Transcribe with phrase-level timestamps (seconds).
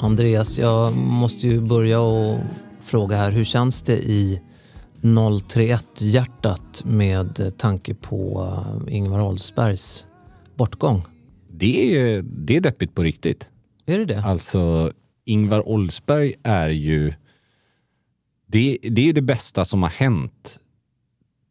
[0.00, 2.38] Andreas, jag måste ju börja och
[2.82, 3.30] fråga här.
[3.30, 4.40] Hur känns det i
[5.00, 8.48] 031-hjärtat med tanke på
[8.88, 10.06] eh, Ingvar Oldsbergs
[10.54, 11.02] bortgång?
[11.50, 13.48] Det är, det är deppigt på riktigt.
[13.86, 14.22] Är det det?
[14.22, 14.92] Alltså,
[15.24, 17.14] Ingvar Oldsberg är ju...
[18.46, 20.58] Det, det är det bästa som har hänt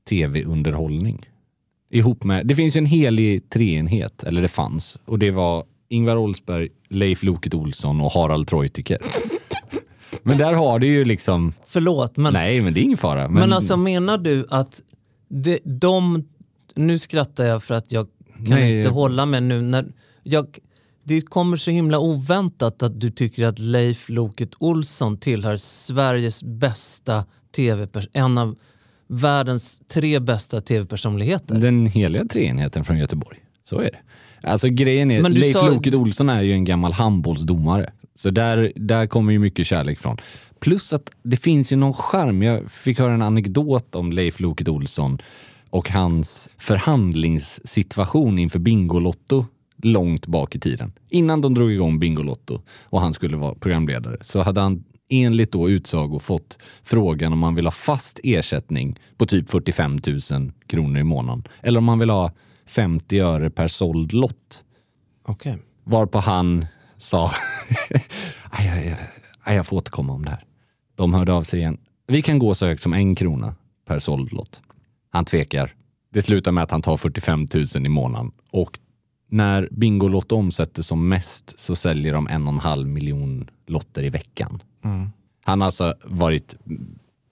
[0.10, 1.30] tv-underhållning.
[1.94, 2.48] Ihop med...
[2.48, 7.24] Det finns ju en helig treenhet, eller det fanns, och det var Ingvar Oldsberg, Leif
[7.24, 8.98] Loket Olsson och Harald Treutiger.
[10.24, 11.54] men där har du ju liksom...
[11.66, 13.28] Förlåt, men, Nej, men det är ingen fara.
[13.28, 14.82] Men, men alltså menar du att
[15.30, 16.28] de, de...
[16.76, 19.62] Nu skrattar jag för att jag kan Nej, inte hålla mig nu.
[19.62, 19.86] När
[20.24, 20.60] jag,
[21.04, 27.26] det kommer så himla oväntat att du tycker att Leif Loket Olsson tillhör Sveriges bästa
[27.56, 28.56] tv en av
[29.08, 31.56] världens tre bästa tv-personligheter.
[31.56, 33.38] Den heliga treenheten från Göteborg.
[33.64, 34.00] Så är det.
[34.48, 37.94] Alltså grejen är, Men Leif sa- Loket Olsson är ju en gammal handbollsdomare.
[38.16, 40.18] Så där, där kommer ju mycket kärlek från.
[40.60, 42.42] Plus att det finns ju någon charm.
[42.44, 45.18] Jag fick höra en anekdot om Leif Loket Olsson
[45.70, 49.46] och hans förhandlingssituation inför Bingolotto
[49.84, 50.92] långt bak i tiden.
[51.10, 54.84] Innan de drog igång Bingolotto och han skulle vara programledare så hade han
[55.22, 60.00] enligt då utsago fått frågan om han vill ha fast ersättning på typ 45
[60.32, 62.32] 000 kronor i månaden eller om han vill ha
[62.66, 64.64] 50 öre per såld lott.
[65.26, 65.58] Okej.
[65.84, 66.66] Varpå han
[66.98, 67.26] sa,
[68.50, 68.96] aj, aj,
[69.44, 70.46] aj, jag får återkomma om det här.
[70.96, 71.78] De hörde av sig igen.
[72.08, 73.56] Vi kan gå så högt som en krona
[73.88, 74.62] per såld lott.
[75.10, 75.76] Han tvekar.
[76.14, 78.80] Det slutar med att han tar 45 000 i månaden och
[79.34, 84.10] när Bingolotto omsätter som mest så säljer de en och en halv miljon lotter i
[84.10, 84.64] veckan.
[85.44, 86.56] Han har alltså varit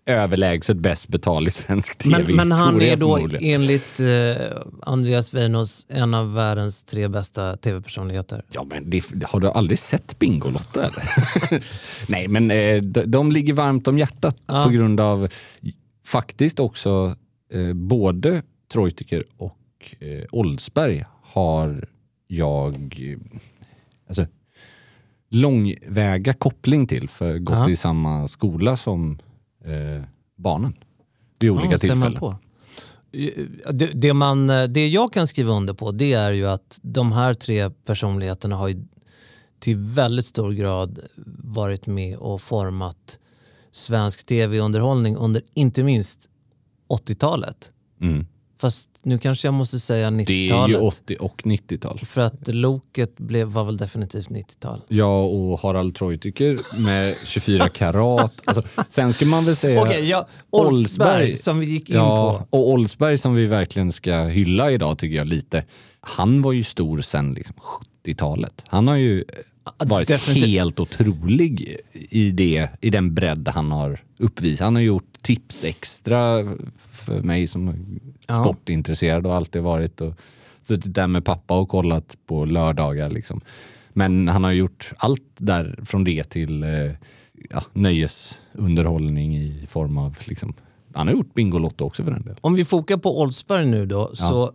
[0.05, 5.85] överlägset bäst betald i svensk tv Men, men han är då enligt eh, Andreas Weinos
[5.89, 8.45] en av världens tre bästa tv-personligheter.
[8.51, 11.03] Ja, men det, har du aldrig sett Bingolotto eller?
[12.11, 14.63] Nej, men eh, de, de ligger varmt om hjärtat Ja.
[14.63, 15.27] på grund av
[16.05, 17.15] faktiskt också
[17.53, 19.57] eh, både Treutiger och
[19.99, 21.87] eh, Oldsberg har
[22.27, 23.39] jag eh,
[24.07, 24.25] alltså,
[25.29, 27.69] långväga koppling till för gått Ja.
[27.69, 29.19] i samma skola som
[29.65, 30.03] eh,
[30.35, 30.73] barnen
[31.39, 32.13] vid olika Ja, tillfällen.
[32.19, 32.35] på.
[33.71, 37.33] Det, det, man, det jag kan skriva under på det är ju att de här
[37.33, 38.83] tre personligheterna har ju
[39.59, 40.99] till väldigt stor grad
[41.43, 43.19] varit med och format
[43.71, 46.29] svensk tv-underhållning under inte minst
[46.89, 47.71] 80-talet.
[48.01, 48.25] Mm.
[48.61, 50.81] Fast nu kanske jag måste säga Det är ju 90-talet.
[50.81, 51.99] 80 och 90-tal.
[52.05, 54.81] För att Loket blev, var väl definitivt 90-tal.
[54.87, 58.33] Ja, och Harald Treutiger med 24 karat.
[58.45, 59.81] Alltså, sen ska man väl säga...
[59.81, 62.57] Okej, ja, Oldsberg som vi gick in ja, på.
[62.57, 65.63] och Oldsberg som vi verkligen ska hylla idag tycker jag lite.
[65.99, 67.55] Han var ju stor sen liksom
[68.05, 68.63] 70-talet.
[68.67, 69.23] Han har ju
[69.77, 70.47] varit definitivt.
[70.47, 74.65] helt otrolig i, det, i den bredd han har uppvisat.
[74.65, 76.43] Han har gjort tips extra
[76.91, 77.75] för mig som
[78.27, 78.43] Ja.
[78.43, 80.01] sportintresserad och alltid varit.
[80.01, 80.13] Och,
[80.67, 83.09] suttit där med pappa och kollat på lördagar.
[83.09, 83.41] Liksom.
[83.93, 86.91] Men han har gjort allt där från det till eh,
[87.49, 90.53] ja, nöjesunderhållning i form av liksom,
[90.93, 92.37] han har gjort Bingolotto också för den delen.
[92.41, 94.51] Om vi fokar på Oldsberg nu då, så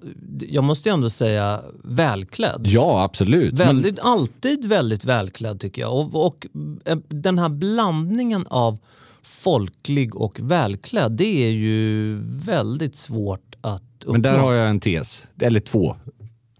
[0.48, 2.60] jag måste ändå säga välklädd.
[2.64, 3.54] Ja, absolut.
[3.54, 5.92] Men- Väldigt, Alltid väldigt välklädd tycker jag.
[5.94, 6.46] Och, och
[6.84, 8.78] eh, den här blandningen av
[9.22, 14.12] folklig och välklädd, det är ju väldigt svårt att uppnå.
[14.12, 15.96] Men där har jag en tes, eller två.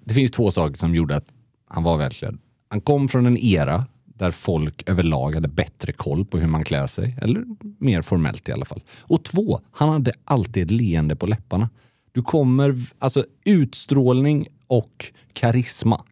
[0.04, 1.26] Det finns två saker som gjorde att
[1.68, 2.38] han var välklädd.
[2.68, 3.84] Han kom från en era
[4.18, 7.44] där folk överlag hade bättre koll på hur man klär sig, eller
[7.78, 8.82] mer formellt i alla fall.
[9.00, 11.70] Och två, han hade alltid ett leende på läpparna.
[12.12, 16.04] Du kommer, alltså utstrålning och karisma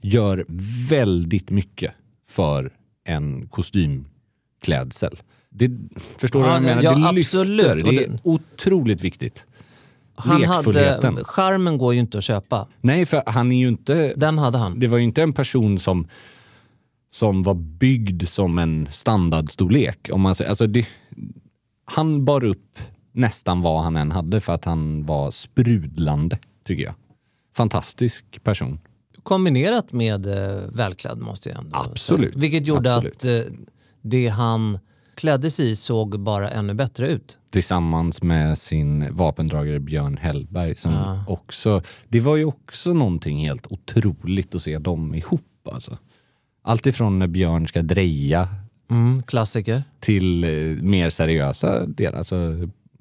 [0.00, 0.44] gör
[0.88, 1.92] väldigt mycket
[2.28, 2.72] för
[3.04, 5.20] en kostymklädsel.
[5.50, 5.70] Det,
[6.18, 6.82] förstår du Ja, vad jag menar?
[6.82, 7.84] ja, det absolut.
[7.84, 7.92] lyfter.
[7.92, 9.44] Det är otroligt viktigt.
[10.14, 12.68] han hade, charmen går ju inte att köpa.
[12.80, 14.14] Nej, för han är ju inte...
[14.16, 14.80] Den hade han.
[14.80, 16.08] Det var ju inte en person som,
[17.12, 20.08] som var byggd som en standardstorlek.
[20.12, 20.48] Om man säger.
[20.48, 20.86] Alltså det,
[21.84, 22.78] han bar upp
[23.12, 26.94] nästan vad han än hade för att han var sprudlande, tycker jag.
[27.56, 28.80] Fantastisk person.
[29.22, 32.32] Kombinerat med eh, välklädd måste jag ändå Absolut.
[32.32, 32.40] säga.
[32.40, 33.14] Vilket gjorde Absolut.
[33.16, 33.54] att eh,
[34.02, 34.78] det han
[35.14, 37.38] klädde sig i såg bara ännu bättre ut.
[37.50, 40.76] Tillsammans med sin vapendragare Björn Hellberg.
[40.76, 45.68] Som också, det var ju också någonting helt otroligt att se dem ihop.
[45.72, 45.98] Alltså.
[46.62, 48.48] Allt ifrån när Björn ska dreja
[48.90, 49.82] Mm, klassiker.
[50.00, 50.50] till eh,
[50.82, 52.36] mer seriösa delar, alltså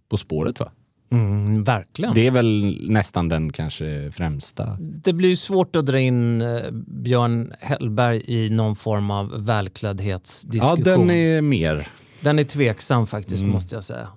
[0.10, 0.72] På spåret va?
[1.12, 2.14] Mm, verkligen.
[2.14, 4.78] Det är väl nästan den kanske främsta.
[4.80, 6.48] Det blir svårt att dra in eh,
[6.88, 10.84] Björn Hellberg i någon form av Ja, välkläddhetsdiskussion.
[10.84, 11.88] den är mer.
[12.22, 13.54] den är tveksam faktiskt Mm.
[13.54, 14.08] måste jag säga.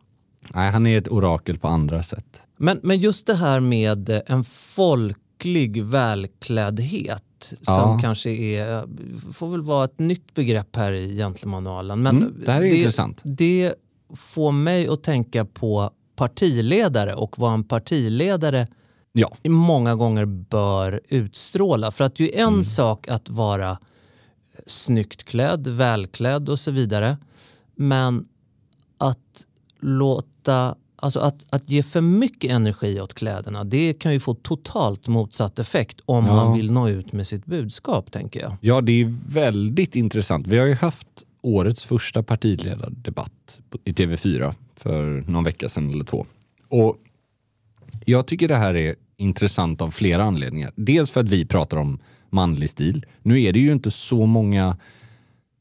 [0.54, 2.26] Nej, han är ett orakel på andra sätt.
[2.56, 4.44] Men, men just det här med eh, en
[5.44, 7.22] folklig välkläddhet
[7.60, 7.74] Ja.
[7.82, 8.84] som kanske är,
[9.32, 12.02] får väl vara ett nytt begrepp här i gentlemanualen.
[12.02, 13.20] Men Mm, det här är intressant.
[13.24, 13.74] Det
[14.14, 18.66] får mig att tänka på partiledare och vad en partiledare
[19.16, 21.90] Ja, många gånger bör utstråla.
[21.90, 22.64] För att det är en Mm.
[22.64, 23.78] sak att vara
[24.66, 27.16] snyggt klädd, välklädd och så vidare.
[27.74, 28.28] Men
[28.98, 29.44] att
[29.80, 30.74] låta,
[31.04, 35.58] alltså att, att ge för mycket energi åt kläderna, det kan ju få totalt motsatt
[35.58, 36.34] effekt om Ja.
[36.34, 38.52] man vill nå ut med sitt budskap, tänker jag.
[38.60, 40.46] ja, det är väldigt intressant.
[40.46, 41.08] Vi har ju haft
[41.42, 46.24] årets första partiledardebatt i TV4 för någon vecka sedan eller två.
[46.68, 46.96] Och
[48.04, 50.72] jag tycker det här är intressant av flera anledningar.
[50.76, 51.98] Dels för att vi pratar om
[52.30, 53.06] manlig stil.
[53.22, 54.76] Nu är det ju inte så många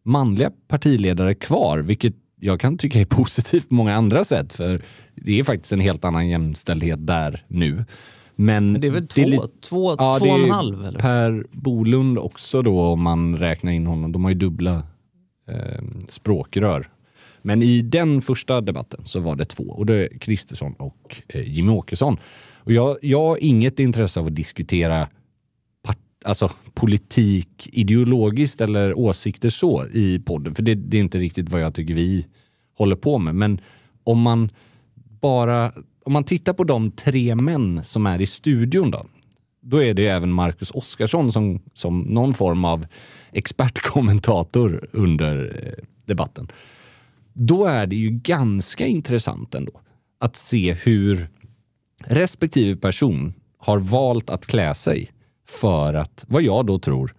[0.04, 2.14] manliga partiledare kvar, vilket
[2.44, 4.54] jag kan tycka är positivt på många andra sätt.
[4.54, 4.82] För
[5.16, 7.86] det är faktiskt en helt annan jämställdhet där nu.
[8.36, 10.86] Men Det är väl två, är lite- två, Ja, två det och en är halv?
[10.86, 11.00] Eller?
[11.00, 14.12] Per Bolund också då om man räknar in honom.
[14.12, 14.84] De har ju dubbla
[15.50, 16.88] eh, språkrör.
[17.42, 21.42] Men i den första debatten så var det två och det är Kristersson och eh,
[21.50, 22.18] Jimmy Åkesson.
[22.56, 25.08] Och jag, jag har inget intresse av att diskutera
[26.26, 30.56] alltså politik ideologiskt eller åsikter så i podden.
[30.56, 32.26] För det, det är inte riktigt vad jag tycker vi
[32.78, 33.36] håller på med.
[33.36, 33.62] Men
[34.04, 34.50] om man
[35.22, 35.72] bara
[36.06, 39.06] om man tittar på de tre män som är i studion då.
[39.62, 42.86] Då är det även Marcus Oskarsson som, som någon form av
[43.32, 46.48] expertkommentator under eh, debatten.
[47.34, 49.82] Då är det ju ganska intressant ändå
[50.20, 51.30] att se hur
[51.98, 55.13] respektive person har valt att klä sig
[55.60, 57.14] för att, vad jag då tror,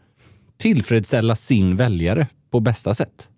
[0.56, 3.28] tillfredsställa sin väljare på bästa sätt.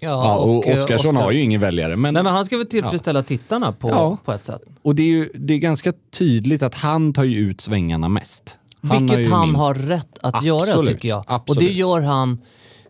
[0.00, 1.96] Ja, och eh, Oskarsson Oscar- har ju ingen väljare.
[1.96, 4.18] Men, Nej, men han ska väl tillfredsställa tittarna på, Ja.
[4.24, 4.62] på ett sätt.
[4.82, 8.56] Och det är ju det är ganska tydligt att han tar ju ut svängarna mest.
[8.82, 9.58] Han har Vilket ju han minst.
[9.58, 11.18] har rätt att göra Absolut, tycker jag.
[11.18, 11.68] Och absolut.
[11.68, 12.38] det gör han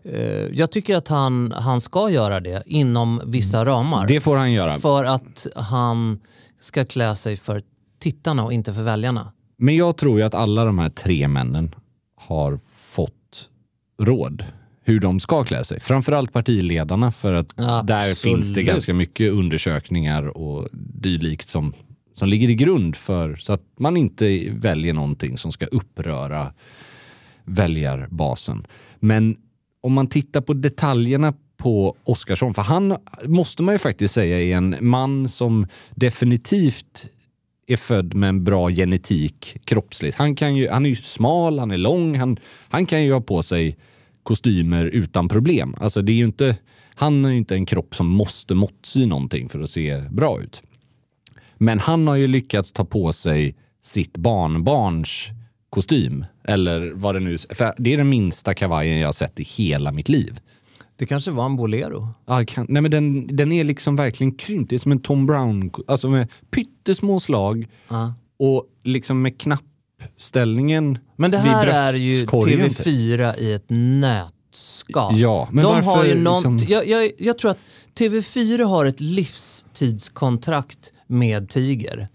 [0.03, 0.19] eh,
[0.53, 3.97] jag tycker att han, han ska göra det inom vissa ramar.
[3.97, 4.07] Mm.
[4.13, 4.77] Det får han göra.
[4.77, 6.19] För att han
[6.59, 7.63] ska klä sig för
[7.99, 9.31] tittarna och inte för väljarna.
[9.63, 11.75] Men jag tror ju att alla de här tre männen
[12.15, 13.49] har fått
[13.99, 14.43] råd
[14.83, 15.79] hur de ska klä sig.
[15.79, 18.17] Framförallt partiledarna för att där Absolut.
[18.17, 21.73] finns det ganska mycket undersökningar och dylikt som,
[22.15, 26.53] som ligger i grund för så att man inte väljer någonting som ska uppröra
[27.43, 28.67] väljarbasen.
[28.99, 29.37] Men
[29.81, 34.57] om man tittar på detaljerna på Oskarsson, för han måste man ju faktiskt säga är
[34.57, 37.07] en man som definitivt
[37.67, 40.17] är född med en bra genetik kroppsligt.
[40.17, 42.37] Han, kan ju, han är ju smal, han är lång, han,
[42.69, 43.77] han kan ju ha på sig
[44.23, 45.75] kostymer utan problem.
[45.79, 46.57] Alltså det är ju inte,
[46.95, 50.61] han har ju inte en kropp som måste måttsy någonting för att se bra ut.
[51.57, 55.27] Men han har ju lyckats ta på sig sitt barnbarns
[55.69, 56.25] kostym.
[56.43, 57.81] Eller vad det nu är.
[57.81, 60.39] Det är den minsta kavajen jag har sett i hela mitt liv.
[61.01, 62.07] Det kanske var en Bolero.
[62.25, 64.69] Ja, kan, nej men den, den är liksom verkligen krympt.
[64.69, 68.13] Det är som en Tom Brown, alltså med pyttesmå slag Ja.
[68.39, 72.59] och liksom med knappställningen Men det här är ju bröstkorgen.
[72.69, 75.19] TV4 i ett nötskal.
[75.19, 77.57] Ja, men De varför har ju någon, liksom- jag, jag, jag tror att
[77.99, 82.07] TV4 har ett livstidskontrakt med Tiger.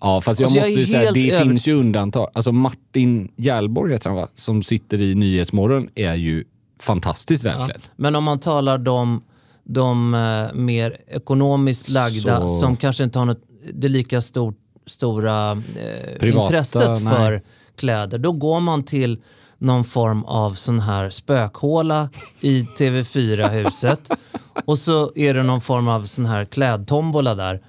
[0.00, 2.28] Ja, fast jag Alltså, jag måste ju säga, det över- finns ju undantag.
[2.34, 4.28] Alltså Martin Hjälborg heter han va?
[4.34, 6.44] Som sitter i Nyhetsmorgon är ju
[6.80, 7.82] fantastiskt välklädd.
[7.96, 9.22] Men om man talar de,
[9.64, 13.42] de eh, mer ekonomiskt lagda Så- som kanske inte har något,
[13.74, 17.14] det lika stort, stora eh, Privata, intresset nej.
[17.14, 17.42] för
[17.76, 19.22] kläder, då går man till
[19.58, 22.08] någon form av sån här spökhåla
[22.40, 24.00] i TV4-huset
[24.64, 27.62] och så är det någon form av sån här klädtombola där.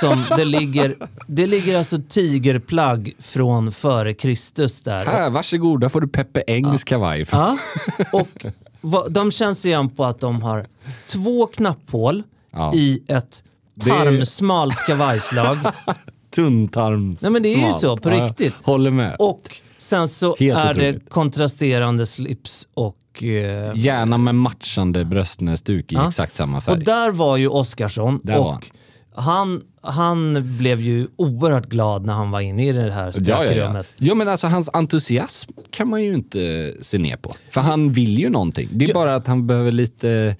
[0.00, 0.94] Som det ligger,
[1.26, 5.04] det ligger alltså tigerplagg från före Kristus där.
[5.06, 7.26] Här, varsågod, där får du Peppe Engs kavaj.
[7.32, 7.58] Ja,
[8.12, 8.46] och
[8.80, 10.66] vad- de känns igen på att de har
[11.06, 12.72] två knapphål Ja.
[12.74, 13.42] i ett
[13.74, 15.56] Det- tarmsmalt kavajslag
[16.34, 18.54] Tunntarms Nej, men det är ju så, på Ja, riktigt.
[18.62, 19.16] Håller med.
[19.18, 21.10] och sen så Helt är det otroligt.
[21.10, 23.22] kontrasterande slips och...
[23.22, 26.08] Eh, Gärna med matchande bröstnäsduk i Ja.
[26.08, 26.84] exakt samma och färg.
[26.84, 28.70] där var ju var och
[29.18, 33.44] han, han blev ju oerhört glad när han var inne i det här Ja, ja,
[33.44, 33.48] ja.
[33.48, 33.86] spökrummet.
[33.96, 37.34] ja, men alltså hans entusiasm kan man ju inte se ner på.
[37.50, 38.68] För han vill ju någonting.
[38.72, 40.36] Det är bara att han behöver lite...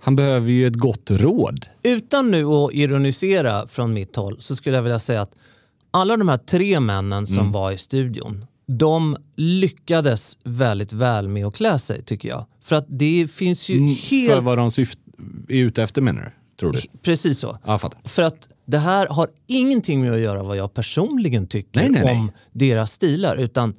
[0.00, 1.66] Han behöver ju ett gott råd.
[1.82, 5.32] Utan nu att ironisera från mitt håll så skulle jag vilja säga att
[5.90, 7.52] alla de här tre männen som Mm.
[7.52, 12.44] var i studion, de lyckades väldigt väl med att klä sig tycker jag.
[12.62, 14.42] För att det finns ju Mm, För helt...
[14.42, 14.98] vad de syft
[15.48, 16.30] är ute efter menar du?
[16.60, 16.80] Tror du?
[17.02, 17.58] Precis så.
[17.64, 18.00] Ja, fattar.
[18.04, 22.04] För att det här har ingenting med att göra vad jag personligen tycker Nej, nej,
[22.04, 22.16] nej.
[22.18, 23.36] om deras stilar.
[23.36, 23.74] Utan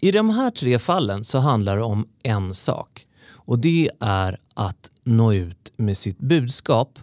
[0.00, 3.06] i de här tre fallen så handlar det om en sak.
[3.26, 6.98] Och det är att nå ut med sitt budskap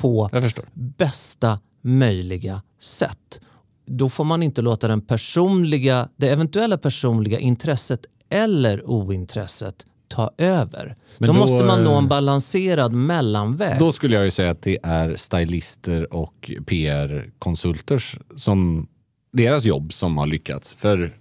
[0.00, 0.64] på Mm, förstår.
[0.74, 3.40] bästa möjliga sätt.
[3.86, 10.96] Då får man inte låta den personliga, det eventuella personliga intresset eller ointresset ta över.
[11.18, 13.78] Men då, då, måste man nå en eh, balanserad mellanväg.
[13.78, 18.88] Då skulle jag ju säga att det är stylister och PR-konsulters som
[19.32, 20.74] deras jobb som har lyckats.
[20.74, 21.14] För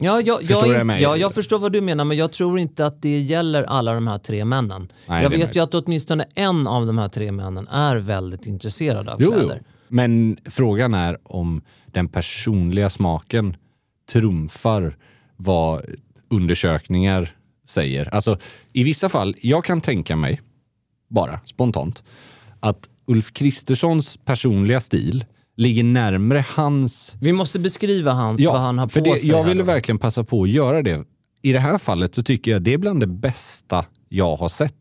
[0.00, 2.86] Ja, jag, Förstår jag, jag ja, jag förstår vad du menar, men jag tror inte
[2.86, 4.88] att det gäller alla de här tre männen.
[5.06, 9.08] Nej, jag vet ju att åtminstone en av de här tre männen är väldigt intresserad
[9.08, 9.38] av jo, jo.
[9.38, 9.62] kläder.
[9.88, 13.56] Men frågan är om den personliga smaken
[14.12, 14.96] trumfar
[15.36, 15.84] vad
[16.30, 17.36] undersökningar
[17.68, 18.14] säger.
[18.14, 18.38] Alltså
[18.72, 20.40] i vissa fall, jag kan tänka mig,
[21.08, 22.02] bara spontant,
[22.60, 25.24] att Ulf Kristerssons personliga stil
[25.56, 29.28] ligger närmre hans Vi måste beskriva hans, vad han har på för det, sig.
[29.30, 31.04] Jag ville verkligen passa på att göra det.
[31.42, 34.74] I det här fallet så tycker jag det är bland det bästa jag har sett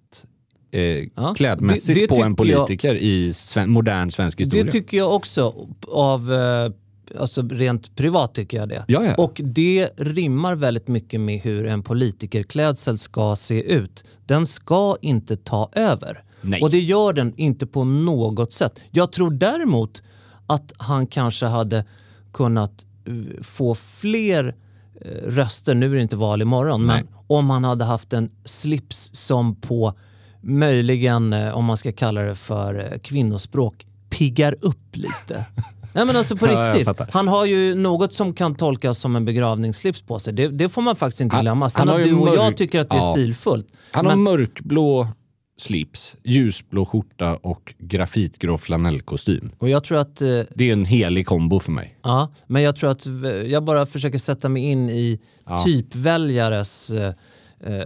[0.71, 4.63] eh, klädmässigt det- det på en tycker jag- politiker i sven, modern svensk historia.
[4.63, 6.71] Det tycker jag också, av, eh,
[7.19, 8.85] alltså rent privat tycker jag det.
[8.87, 9.15] Ja, ja.
[9.15, 14.03] Och det rimmar väldigt mycket med hur en politikerklädsel ska se ut.
[14.25, 16.23] Den ska inte ta över.
[16.41, 16.61] Nej.
[16.61, 18.79] Och det gör den inte på något sätt.
[18.91, 20.03] Jag tror däremot
[20.47, 21.85] att han kanske hade
[22.33, 24.55] kunnat eh, få fler
[25.01, 27.03] eh, röster, nu är det inte val imorgon, Nej.
[27.03, 29.93] men om han hade haft en slips som på
[30.41, 35.45] möjligen, eh, om man ska kalla det för kvinnospråk, piggar upp lite.
[35.93, 36.99] Nej men alltså på riktigt.
[37.11, 40.33] Han har ju något som kan tolkas som en begravningsslips på sig.
[40.33, 41.69] Det, det får man faktiskt inte glömma.
[41.69, 43.11] Sen han har att du och jag tycker att det är ja.
[43.13, 43.67] stilfullt.
[43.91, 45.07] Han har men- mörkblå
[45.59, 49.49] slips, ljusblå skjorta och grafitgrå flanellkostym.
[49.57, 51.99] Och jag tror att, eh, Det är en helig kombo för mig.
[52.03, 55.63] ja, men jag tror att v- jag bara försöker sätta mig in i Ja.
[55.65, 57.13] typväljares eh, eh,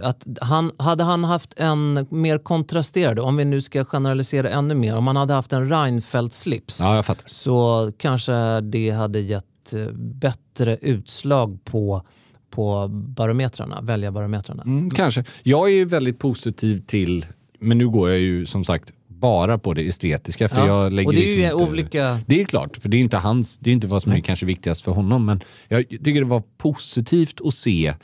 [0.02, 4.96] att han, hade han haft en mer kontrasterad, om vi nu ska generalisera ännu mer,
[4.96, 11.64] om han hade haft en Reinfeldt-slips Ja, så kanske det hade gett eh, bättre utslag
[11.64, 12.02] på,
[12.50, 14.62] på barometrarna, väljarbarometrarna.
[14.62, 15.24] Mm, kanske.
[15.42, 17.26] Jag är ju väldigt positiv till,
[17.60, 20.48] men nu går jag ju som sagt bara på det estetiska.
[20.48, 22.88] För Ja, jag lägger och det är ju liksom inte, olika- Det är klart, för
[22.88, 25.24] det är inte hans, det är inte vad som är kanske viktigast för honom.
[25.26, 27.94] Men jag tycker det var positivt att se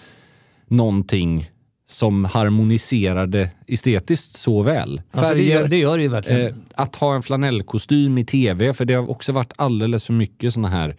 [0.67, 1.51] någonting
[1.91, 5.03] som harmoniserade estetiskt så väl.
[5.13, 6.47] Ja, för det, gör, det gör det ju verkligen.
[6.47, 10.55] Eh, att ha en flanellkostym i tv, för det har också varit alldeles för mycket
[10.55, 10.97] såna här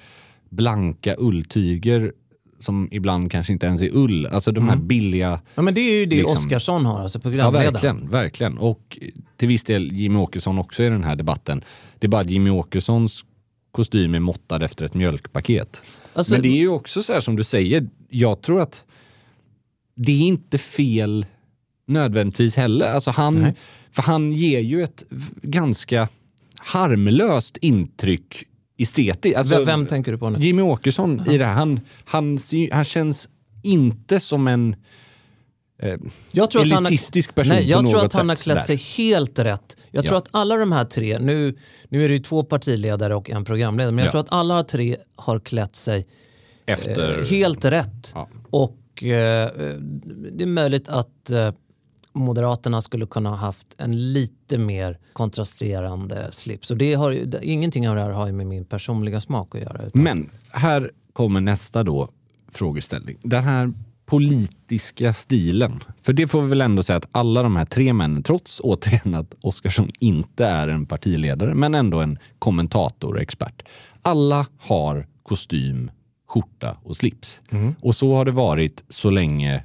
[0.49, 2.13] blanka ulltyger
[2.59, 4.25] som ibland kanske inte ens är ull.
[4.25, 5.39] Alltså de här billiga...
[5.55, 7.73] ja, men det är ju det liksom- Oscarsson har, alltså Ja, programledaren.
[7.73, 8.57] verkligen, verkligen.
[8.57, 8.97] Och
[9.37, 11.63] till viss del Jimmy Åkesson också i den här debatten.
[11.99, 13.25] Det är bara att Jimmy Åkessons
[13.71, 15.81] kostym är måttad efter ett mjölkpaket.
[16.13, 18.83] Alltså- Men det är ju också så här som du säger, jag tror att
[20.01, 21.25] det är inte fel
[21.87, 22.85] nödvändigtvis heller.
[22.93, 23.55] Alltså han, Nej.
[23.91, 25.03] för han ger ju ett
[25.41, 26.07] ganska
[26.57, 28.43] harmlöst intryck
[28.77, 29.37] estetiskt.
[29.37, 30.39] Alltså, Vem, vem tänker du på nu?
[30.45, 32.39] Jimmy Åkesson i det här, han, han,
[32.71, 33.29] han känns
[33.63, 34.75] inte som en
[35.81, 35.95] eh,
[36.31, 38.35] Jag tror att han har, elitistisk person nej, jag på tror något att han har
[38.35, 38.61] klätt där.
[38.63, 39.77] sig helt rätt.
[39.91, 40.17] Jag tror Ja.
[40.17, 41.55] att alla de här tre, nu,
[41.89, 44.11] nu är det ju två partiledare och en programledare, men jag Ja.
[44.11, 46.07] tror att alla tre har klätt sig
[46.65, 47.19] efter...
[47.19, 48.11] eh, helt rätt.
[48.15, 48.29] Ja.
[48.49, 49.49] Och eh,
[50.31, 51.51] det är möjligt att eh,
[52.13, 56.71] Moderaterna skulle kunna ha haft en lite mer kontrasterande slips.
[56.71, 59.61] Och det har, det- ingenting av det här har ju med min personliga smak att
[59.61, 59.85] göra.
[59.85, 62.09] Utan, Men här kommer nästa då
[62.51, 63.17] frågeställning.
[63.21, 63.73] Den här
[64.05, 65.79] politiska stilen.
[66.01, 69.15] För det får vi väl ändå säga att alla de här tre männen, trots återigen
[69.15, 73.61] att Oscarsson inte är en partiledare, men ändå en kommentator och expert.
[74.01, 75.91] Alla har kostym,
[76.29, 77.41] skjorta och slips.
[77.81, 79.63] Och så har det varit så länge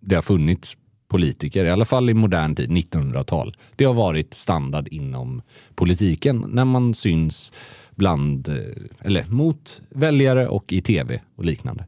[0.00, 0.76] det har funnits
[1.08, 3.56] politiker, i alla fall i modern tid, 1900-tal.
[3.76, 5.42] Det har varit standard inom
[5.74, 7.52] politiken när man syns
[7.94, 8.54] bland, eh,
[9.00, 11.86] eller mot väljare och i tv och liknande.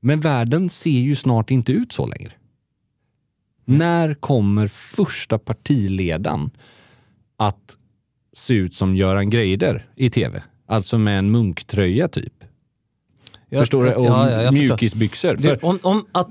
[0.00, 2.32] Men världen ser ju snart inte ut så längre.
[3.64, 6.50] När kommer första partiledaren
[7.36, 7.76] att
[8.32, 10.42] se ut som Göran Greider i tv?
[10.66, 12.37] Alltså med en munktröja typ.
[13.48, 13.92] Jag- förstår du?
[13.92, 15.36] Och ja, ja, mjukisbyxor.
[15.36, 16.28] För, om, om att,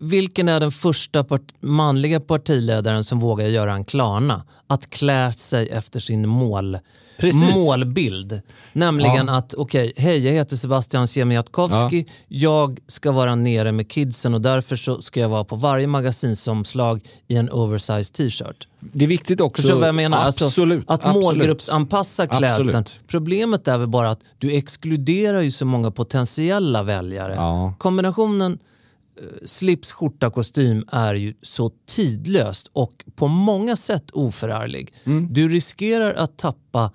[0.00, 4.42] vilken är den första part, manliga partiledaren som vågar göra en Klarna?
[4.66, 6.78] Att klä sig efter sin mål,
[7.20, 7.54] Precis.
[7.54, 8.40] målbild.
[8.72, 9.36] Nämligen Ja.
[9.36, 14.76] att, okej, hej jag heter Sebastian Siemiatkowski, jag ska vara nere med kidsen och därför
[14.76, 18.68] så ska jag vara på varje magasinsomslag i en oversized t-shirt.
[18.80, 19.62] det är viktigt också.
[19.62, 20.18] Förstår du vad jag menar?
[20.18, 20.84] Alltså, Absolut.
[20.86, 21.22] att absolut.
[21.24, 22.60] målgruppsanpassa klädseln.
[22.68, 22.90] Absolut.
[23.06, 27.34] Problemet är väl bara att du exkluderar ju så många potentiella väljare.
[27.34, 27.74] Ja.
[27.78, 28.52] Kombinationen
[29.20, 34.92] eh, slips, skjorta, kostym är ju så tidlöst och på många sätt oförarglig.
[35.04, 35.28] Mm.
[35.30, 36.90] Du riskerar att tappa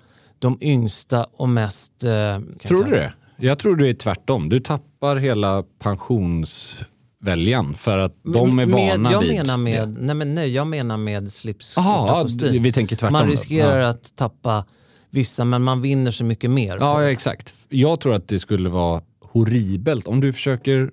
[0.46, 2.04] de yngsta och mest...
[2.04, 2.38] Eh,
[2.68, 3.12] Tror du det?
[3.36, 4.48] Jag tror det är tvärtom.
[4.48, 10.00] Du tappar hela pensionsväljaren för att de är med, vana jag vid menar med, det.
[10.00, 13.88] nej, men nej, jag menar med slips, skjorta, ja, vi tänker tvärtom Man riskerar Ja.
[13.88, 14.64] att tappa
[15.10, 16.76] vissa men man vinner så mycket mer.
[16.80, 17.54] Ja, ja, exakt.
[17.68, 20.90] Jag tror att det skulle vara horribelt om du försöker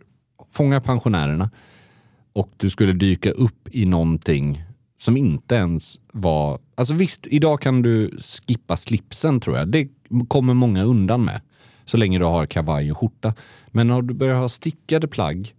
[0.52, 1.50] fånga pensionärerna
[2.34, 4.64] och du skulle dyka upp i någonting
[5.04, 6.60] som inte ens var...
[6.76, 9.68] Alltså visst, idag kan du skippa slipsen tror jag.
[9.68, 9.88] Det
[10.28, 11.42] kommer många undan med.
[11.86, 13.34] Så länge du har kavaj och skjorta.
[13.68, 15.54] Men om du börjar ha stickade plagg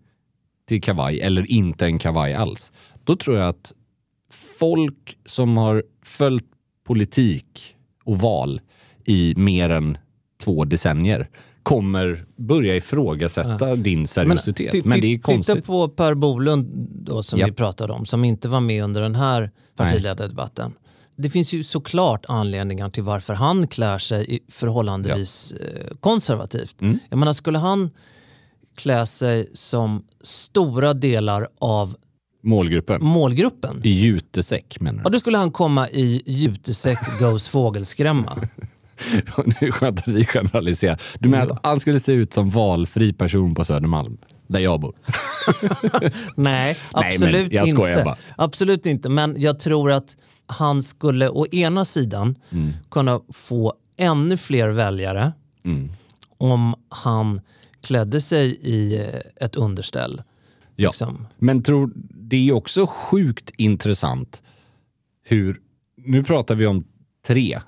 [0.69, 2.73] till kavaj eller inte en kavaj alls.
[3.05, 3.73] Då tror jag att
[4.59, 6.47] folk som har följt
[6.85, 8.61] politik och val
[9.05, 9.99] i mer än
[10.45, 11.31] två decennier
[11.65, 14.85] kommer börja ifrågasätta din seriositet.
[14.85, 15.55] Men, ti- det är konstigt.
[15.55, 17.47] Titta på Per Bolund då, som Ja.
[17.47, 20.73] vi pratade om, som inte var med under den här partiledardebatten.
[21.17, 26.81] Det finns ju såklart anledningar till varför han klär sig förhållandevis eh, konservativt.
[26.83, 26.99] Mm.
[27.09, 27.91] Jag menar, skulle han
[28.77, 31.97] klä sig som stora delar av
[32.43, 33.05] Målgruppen.
[33.05, 35.13] målgruppen, I jutesäck menar ja, du?
[35.13, 38.49] då skulle han komma i jutesäck goes fågelskrämma.
[39.61, 41.01] det är skönt att vi generaliserar.
[41.19, 44.19] Du menar att han skulle se ut som valfri person på Södermalm?
[44.47, 44.95] Där jag bor.
[46.01, 48.17] Nej, Nej, absolut skojar inte.
[48.37, 52.71] Absolut inte, men jag tror att han skulle å ena sidan Mm.
[52.91, 55.33] kunna få ännu fler väljare
[55.65, 55.89] Mm.
[56.39, 57.41] om han
[57.83, 60.23] klädde sig i eh, ett underställ.
[60.77, 60.89] Ja.
[60.89, 61.27] Liksom.
[61.39, 64.43] Men tror, det är också sjukt intressant
[65.25, 65.61] hur,
[65.97, 66.85] nu pratar vi om
[67.27, 67.61] tre.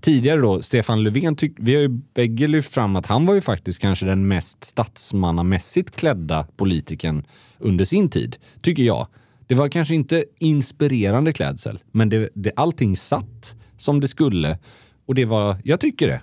[0.00, 3.40] Tidigare då, Stefan Löfven, tyck, vi har ju bägge lyft fram att han var ju
[3.40, 7.26] faktiskt kanske den mest statsmannamässigt klädda politikern
[7.58, 9.06] under sin tid, tycker jag.
[9.46, 14.58] Det var kanske inte inspirerande klädsel, men det, det, allting satt som det skulle.
[15.06, 16.20] Och det var, jag tycker det.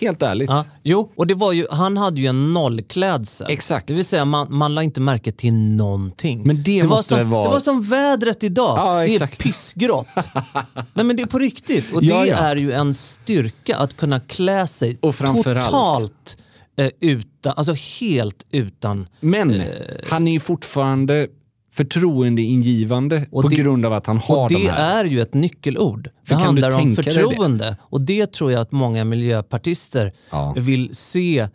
[0.00, 0.50] Helt ärligt.
[0.50, 3.46] Ja, jo, och det var ju, han hade ju en nollklädsel.
[3.50, 3.86] Exakt.
[3.86, 6.42] Det vill säga man, man la inte märke till någonting.
[6.44, 8.78] Men det var måste som, vara- det var som vädret idag.
[8.78, 9.38] Ja, det är exakt.
[9.38, 10.06] pissgrått.
[10.94, 11.92] Nej men det är på riktigt.
[11.92, 16.36] Och Ja, det är ju en styrka att kunna klä sig Och totalt
[16.76, 19.66] eh, utan, alltså helt utan Men Eh.
[20.08, 21.28] han är ju fortfarande
[21.72, 25.04] förtroendeingivande Och på det- grund av att han har Och de det här.
[25.04, 26.08] är ju ett nyckelord.
[26.26, 27.02] För det handlar om dig det?
[27.02, 27.76] förtroende.
[27.82, 30.54] Och det tror jag att många miljöpartister Ja.
[30.58, 31.48] vill se.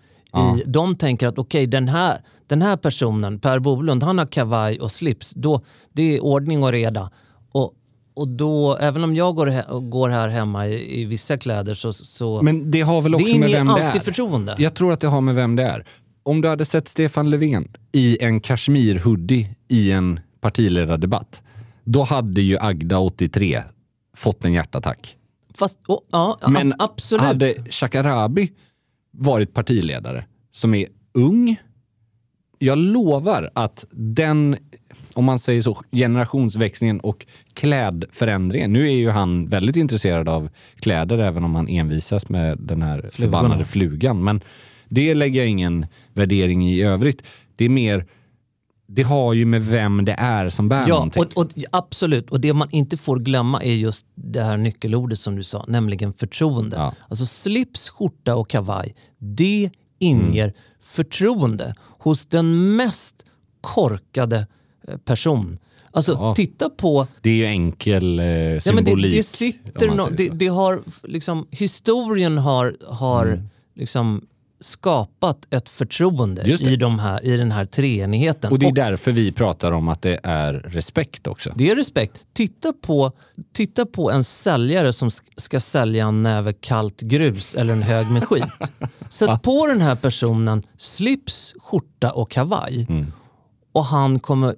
[0.57, 4.79] I, de tänker att okej, den, här, den här personen, Per Bolund, han har kavaj
[4.79, 5.33] och slips.
[5.35, 5.61] Då,
[5.93, 7.09] det är ordning och reda.
[7.51, 7.73] Och,
[8.13, 11.93] och då, även om jag går, går här hemma i, i vissa kläder så...
[11.93, 14.05] så Men det har väl också det med vem det alltid är.
[14.05, 14.55] förtroende.
[14.59, 15.85] Jag tror att det har med vem det är.
[16.23, 21.41] Om du hade sett Stefan Löfven i en kashmir-hoodie i en partiledardebatt,
[21.83, 23.63] då hade ju Agda 83
[24.15, 25.15] fått en hjärtattack.
[25.57, 27.25] Fast, oh, ja, Men absolut.
[27.25, 28.51] hade Shakarabi
[29.11, 31.57] varit partiledare, som är ung,
[32.59, 34.57] jag lovar att den,
[35.13, 38.73] om man säger så, generationsväxlingen och klädförändringen.
[38.73, 40.49] Nu är ju han väldigt intresserad av
[40.79, 44.23] kläder, även om han envisas med den här förbannade flugan.
[44.23, 44.41] Men
[44.89, 47.23] det lägger jag ingen värdering i övrigt.
[47.55, 48.05] Det är mer,
[48.87, 51.23] det har ju med vem det är som bär Ja, någonting.
[51.23, 52.29] och, och, absolut.
[52.29, 56.13] Och det man inte får glömma är just det här nyckelordet som du sa, nämligen
[56.13, 56.77] förtroende.
[56.77, 56.93] Ja.
[57.09, 59.69] Alltså slips, skjorta och kavaj, det
[59.99, 60.55] inger Mm.
[60.81, 63.15] förtroende hos den mest
[63.61, 64.47] korkade
[64.87, 65.57] eh, person.
[65.91, 66.35] Alltså Ja.
[66.35, 68.95] titta på Det är ju enkel eh, Ja, symbolik.
[68.95, 73.49] men det, det sitter no, det, det har liksom, historien har, har Mm.
[73.75, 74.21] liksom
[74.65, 78.51] skapat ett förtroende i, de här, i den här treenigheten.
[78.51, 81.53] Och det är därför vi pratar om att det är respekt också.
[81.55, 82.23] Det är respekt.
[82.33, 83.11] Titta på,
[83.53, 88.11] titta på en säljare som sk- ska sälja en näve kallt grus eller en hög
[88.11, 88.43] med skit.
[89.09, 92.85] Sätt på den här personen slips, skjorta och kavaj.
[92.89, 93.11] Mm.
[93.71, 94.55] Och han kommer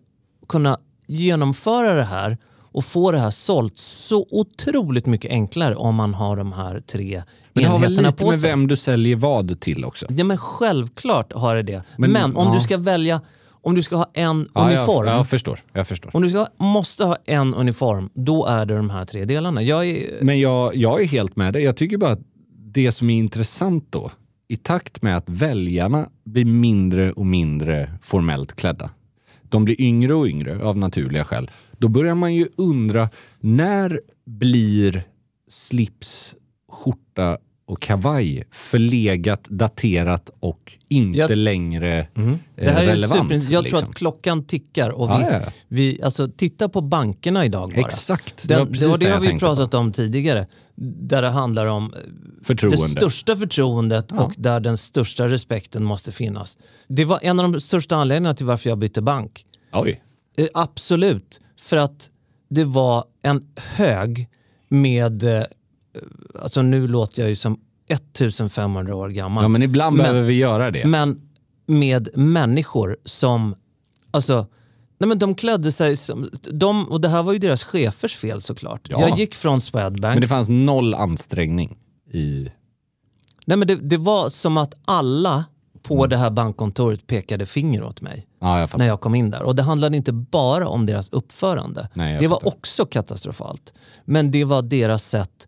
[0.50, 2.38] kunna genomföra det här
[2.72, 7.24] och få det här sålt så otroligt mycket enklare om man har de här tre
[7.58, 10.06] Men det har väl lite med vem du säljer vad till också.
[10.10, 11.84] Ja men självklart har det det.
[11.98, 12.54] Men, Men, om ja.
[12.54, 13.22] du ska välja,
[13.62, 15.08] om du ska ha en Ja, uniform.
[15.08, 15.60] Jag, jag förstår.
[15.74, 16.16] Jag förstår.
[16.16, 19.62] Om du ska, måste ha en uniform, då är det de här tre delarna.
[19.62, 21.64] Jag är, Men jag, jag är helt med dig.
[21.64, 24.12] Jag tycker bara att det som är intressant då,
[24.48, 28.90] i takt med att väljarna blir mindre och mindre formellt klädda.
[29.50, 31.52] De blir yngre och yngre av naturliga skäl.
[31.78, 35.04] Då börjar man ju undra, när blir
[35.50, 36.36] slips,
[36.72, 37.38] skjorta
[37.68, 42.06] och kavaj förlegat, daterat och inte Jag- längre eh,
[42.56, 43.22] det här är relevant?
[43.22, 43.80] super, jag tror liksom.
[43.90, 47.82] att klockan tickar och vi, ja, vi alltså, titta på bankerna idag bara.
[47.88, 49.56] Exakt, det var Den, det, var det det har vi tänkte på.
[49.56, 50.48] pratat om tidigare.
[50.80, 52.00] Där det handlar om eh,
[52.44, 52.78] Förtroende.
[52.88, 54.22] det största förtroendet Ja.
[54.24, 56.58] och där den största respekten måste finnas.
[56.88, 59.46] Det var en av de största anledningarna till varför jag bytte bank.
[59.74, 60.02] Oj.
[60.38, 62.10] Eh, Absolut, för att
[62.50, 64.28] det var en hög
[64.70, 65.24] med,
[66.42, 69.44] alltså nu låter jag ju som 1500 år gammal.
[69.44, 70.86] Ja, men ibland Men- behöver vi göra det.
[70.86, 71.22] Men
[71.66, 73.56] med människor som,
[74.12, 74.48] alltså,
[74.98, 78.42] nej men de klädde sig som, de, och det här var ju deras chefers fel
[78.42, 78.88] såklart.
[78.90, 79.02] Ja.
[79.02, 81.78] Jag gick från Swedbank, Men det fanns noll ansträngning
[82.12, 82.52] i...
[83.46, 85.46] nej men det, det var som att alla
[85.84, 89.44] på det här bankkontoret pekade finger åt mig Ja, jag när jag kom in där.
[89.44, 91.90] Och det handlade inte bara om deras uppförande.
[91.94, 92.48] Nej, det var fattar.
[92.58, 93.74] också katastrofalt.
[94.06, 95.48] Men det var deras sätt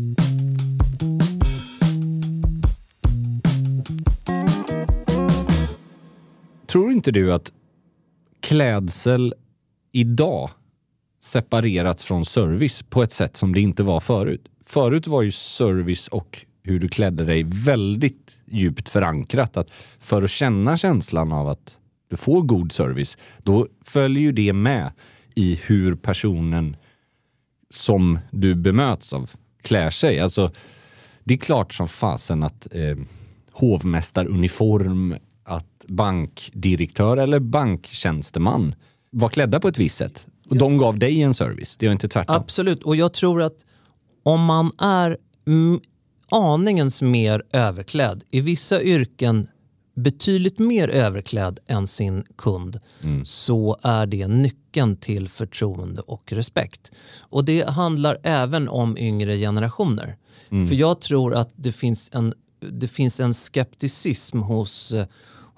[6.71, 7.51] Tror inte du att
[8.39, 9.33] klädsel
[9.91, 10.49] idag
[11.21, 14.47] separerats från service på ett sätt som det inte var förut?
[14.65, 19.57] förut var ju service och hur du klädde dig väldigt djupt förankrat.
[19.57, 21.77] Att för att känna känslan av att
[22.09, 24.91] du får god service, då följer ju det med
[25.35, 26.75] i hur personen
[27.69, 29.31] som du bemöts av
[29.61, 30.19] klär sig.
[30.19, 30.51] Alltså,
[31.23, 32.97] det är klart som fasen att eh,
[33.51, 35.15] hovmästaruniform,
[35.51, 38.75] att bankdirektör eller banktjänsteman
[39.09, 40.25] var klädda på ett visst sätt.
[40.49, 42.35] Och de gav dig en service, det är inte tvärtom.
[42.35, 43.57] Absolut, och jag tror att
[44.23, 45.79] om man är mm,
[46.31, 49.47] aningens mer överklädd, i vissa yrken
[49.95, 52.79] betydligt mer överklädd än sin kund,
[53.23, 56.91] så är det nyckeln till förtroende och respekt.
[57.19, 60.17] Och det handlar även om yngre generationer.
[60.49, 62.33] För jag tror att det finns en,
[62.71, 65.05] det finns en skepticism hos, eh,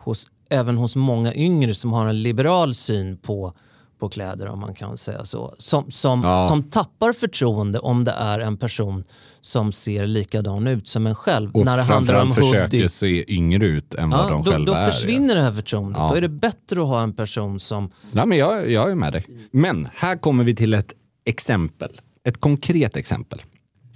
[0.04, 3.54] hos, även hos många yngre som har en liberal syn på,
[4.00, 5.54] på kläder, om man kan säga så.
[5.58, 6.48] Som, som, Ja.
[6.48, 9.04] som tappar förtroende om det är en person
[9.42, 11.52] som ser likadan ut som en själv.
[11.52, 12.90] och när det handlar om försöker hoodie.
[12.90, 14.92] se yngre ut än vad Ja, de då, själva då är.
[14.92, 16.00] försvinner det här förtroendet.
[16.02, 16.10] Ja.
[16.10, 17.92] Då är det bättre att ha en person som...
[18.12, 19.26] Ja, men jag, jag är med dig.
[19.52, 20.94] Men här kommer vi till ett
[21.26, 22.02] exempel.
[22.24, 23.42] Ett konkret exempel.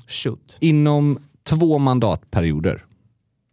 [0.08, 0.58] Shoot.
[0.60, 2.86] Inom två mandatperioder.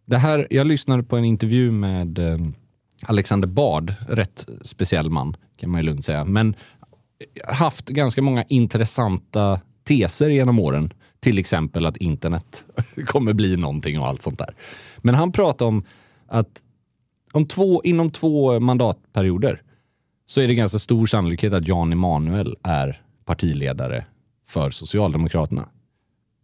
[0.05, 2.37] Det här, jag lyssnade på en intervju med eh,
[3.03, 6.55] Alexander Bard, rätt speciell man kan man ju lugnt säga, men
[7.47, 10.93] haft ganska många intressanta teser genom åren.
[11.19, 12.65] Till exempel att internet
[13.05, 14.55] kommer bli någonting och allt sånt där.
[14.97, 15.83] Men han pratade om
[16.27, 16.61] att
[17.31, 19.61] om två, inom två mandatperioder
[20.25, 24.05] så är det ganska stor sannolikhet att Jan Emanuel är partiledare
[24.47, 25.69] för Socialdemokraterna.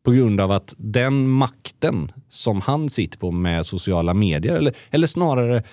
[0.04, 5.08] På grund av att den makten som han sitter på med sociala medier, eller, eller
[5.08, 5.64] snarare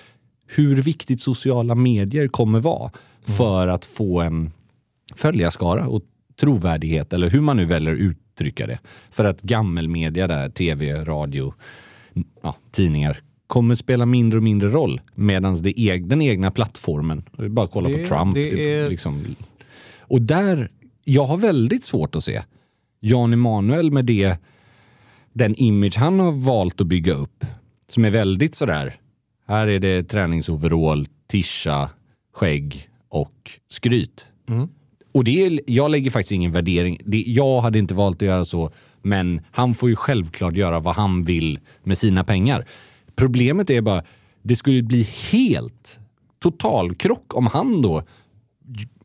[0.47, 4.51] hur viktigt sociala medier kommer vara för att få en
[5.15, 6.01] följarskara och
[6.39, 8.79] trovärdighet, eller hur man nu väljer att uttrycka det.
[9.11, 11.53] För att gammelmedia där, tv, radio,
[12.43, 15.01] ja, tidningar, kommer spela mindre och mindre roll.
[15.15, 18.35] Medan eg, den egna plattformen, bara kolla Det- på Trump.
[18.35, 19.23] det är- liksom,
[19.99, 20.71] och där,
[21.03, 22.41] jag har väldigt svårt att se
[22.99, 24.37] Jan Emanuel med det,
[25.33, 27.45] den image han har valt att bygga upp,
[27.87, 28.95] som är väldigt sådär,
[29.47, 31.89] här är det träningsoverall, tischa,
[32.33, 34.27] skägg och skryt.
[35.11, 36.99] Och det är, jag lägger faktiskt ingen värdering.
[37.05, 40.95] Det, jag hade inte valt att göra så, men han får ju självklart göra vad
[40.95, 42.65] han vill med sina pengar.
[43.15, 44.03] Problemet är bara,
[44.41, 45.99] det skulle bli helt
[46.39, 48.03] totalkrock om han då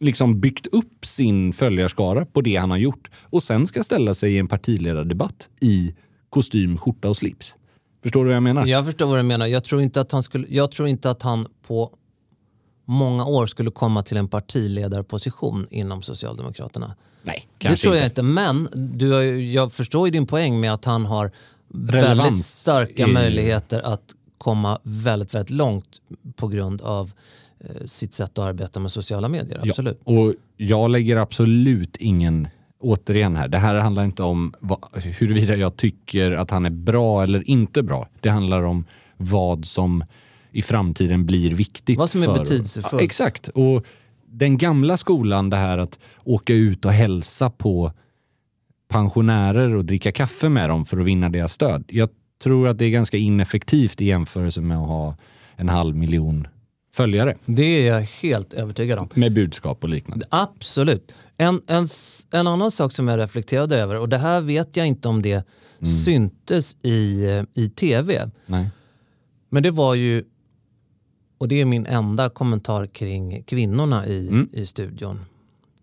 [0.00, 4.34] liksom byggt upp sin följarskara på det han har gjort och sen ska ställa sig
[4.34, 5.94] i en partiledardebatt i
[6.30, 7.54] kostym, skjorta och slips.
[8.02, 8.66] Förstår du vad jag menar?
[8.66, 9.46] Jag förstår vad du menar.
[9.46, 11.90] Jag tror inte att han, skulle, jag tror inte att han på
[12.84, 16.94] många år skulle komma till en partiledarposition inom Socialdemokraterna.
[17.22, 18.20] Nej, Det kanske tror jag inte.
[18.20, 18.22] inte.
[18.22, 21.30] Men du har, jag förstår ju din poäng med att han har
[21.68, 24.02] väldigt Relevans starka i- möjligheter att
[24.38, 26.00] komma väldigt, väldigt långt
[26.36, 27.12] på grund av
[27.84, 29.60] sitt sätt att arbeta med sociala medier.
[29.68, 30.00] Absolut.
[30.04, 32.48] Ja, och jag lägger absolut ingen,
[32.80, 37.22] återigen här, det här handlar inte om vad, huruvida jag tycker att han är bra
[37.22, 38.08] eller inte bra.
[38.20, 38.84] Det handlar om
[39.16, 40.04] vad som
[40.50, 41.98] i framtiden blir viktigt.
[41.98, 42.92] Vad som är för- betydelsefullt.
[42.92, 43.48] Ja, exakt.
[43.48, 43.86] Och
[44.26, 47.92] den gamla skolan, det här att åka ut och hälsa på
[48.88, 51.84] pensionärer och dricka kaffe med dem för att vinna deras stöd.
[51.88, 52.08] Jag
[52.42, 55.16] tror att det är ganska ineffektivt i jämförelse med att ha
[55.56, 56.46] en halv miljon
[56.94, 59.08] följare Det är jag helt övertygad om.
[59.14, 60.26] med budskap och liknande.
[60.28, 61.12] Absolut.
[61.36, 61.88] En, en,
[62.32, 65.46] en annan sak som jag reflekterade över, och det här vet jag inte om det
[66.04, 68.70] syntes i, eh, i tv, Nej.
[69.48, 70.24] men det var ju,
[71.38, 75.24] och det är min enda kommentar kring kvinnorna i, i studion,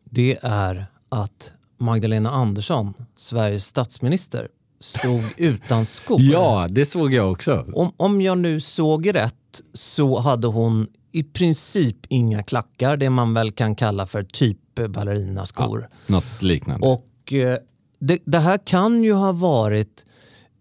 [0.04, 4.48] det är att Magdalena Andersson, Sveriges statsminister,
[4.80, 6.22] stod utan skor.
[6.22, 7.66] Ja, det såg jag också.
[7.74, 13.34] Om, om jag nu såg rätt så hade hon i princip inga klackar, det man
[13.34, 14.58] väl kan kalla för typ
[14.90, 15.90] ballerinaskor.
[16.08, 16.88] Något liknande.
[16.88, 17.58] Och eh,
[18.00, 20.06] det, det här kan ju ha varit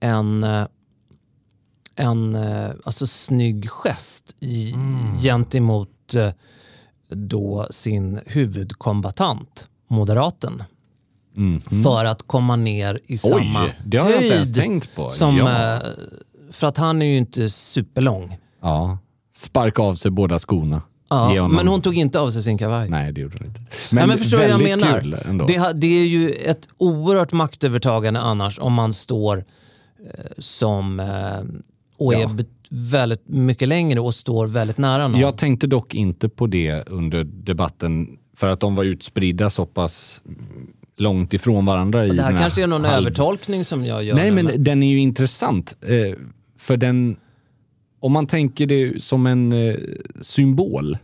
[0.01, 0.67] en, eh,
[1.97, 4.75] en eh, alltså, snygg gest i,
[5.23, 6.31] gentemot eh,
[7.09, 10.63] då sin huvudkombatant, moderaten.
[11.83, 15.09] För att komma ner i samma det har jag inte ens höjd tänkt på.
[15.09, 15.81] Som, Ja.
[16.51, 18.37] För att han är ju inte superlång.
[18.61, 18.99] Ja.
[19.35, 20.83] Sparka av sig båda skorna.
[21.11, 22.89] Ja, men hon tog inte av sig sin kavaj.
[22.89, 23.61] Nej, det gjorde hon inte.
[23.93, 25.01] Men, men förstår vad jag väldigt menar?
[25.01, 25.47] kul ändå.
[25.47, 29.45] Det, det är ju ett oerhört maktövertagande annars om man står eh,
[30.39, 31.07] som eh,
[31.99, 32.29] och är Ja.
[32.29, 35.21] bet- väldigt mycket längre och står väldigt nära någon.
[35.21, 40.21] Jag tänkte dock inte på det under debatten för att de var utspridda så pass
[40.97, 44.15] långt ifrån varandra i Det här den kanske är någon halv- övertolkning som jag gör.
[44.15, 45.77] Nej, nu, men den är ju intressant.
[45.81, 46.15] Eh,
[46.59, 47.17] för den,
[48.01, 49.77] om man tänker det som en eh,
[50.21, 50.99] symbol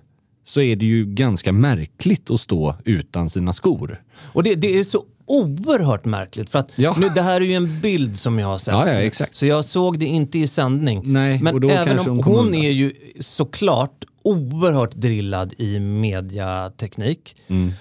[0.45, 4.03] så är det ju ganska märkligt att stå utan sina skor.
[4.19, 6.95] Och det, det är så oerhört märkligt för att Ja.
[6.99, 8.75] nu, det här är ju en bild som jag har sett.
[8.75, 9.37] Ja, ja, exakt.
[9.37, 11.03] Så jag såg det inte i sändning.
[11.05, 17.37] Nej, Men och då även om hon hon är ju såklart oerhört drillad i mediateknik.
[17.47, 17.73] Mm.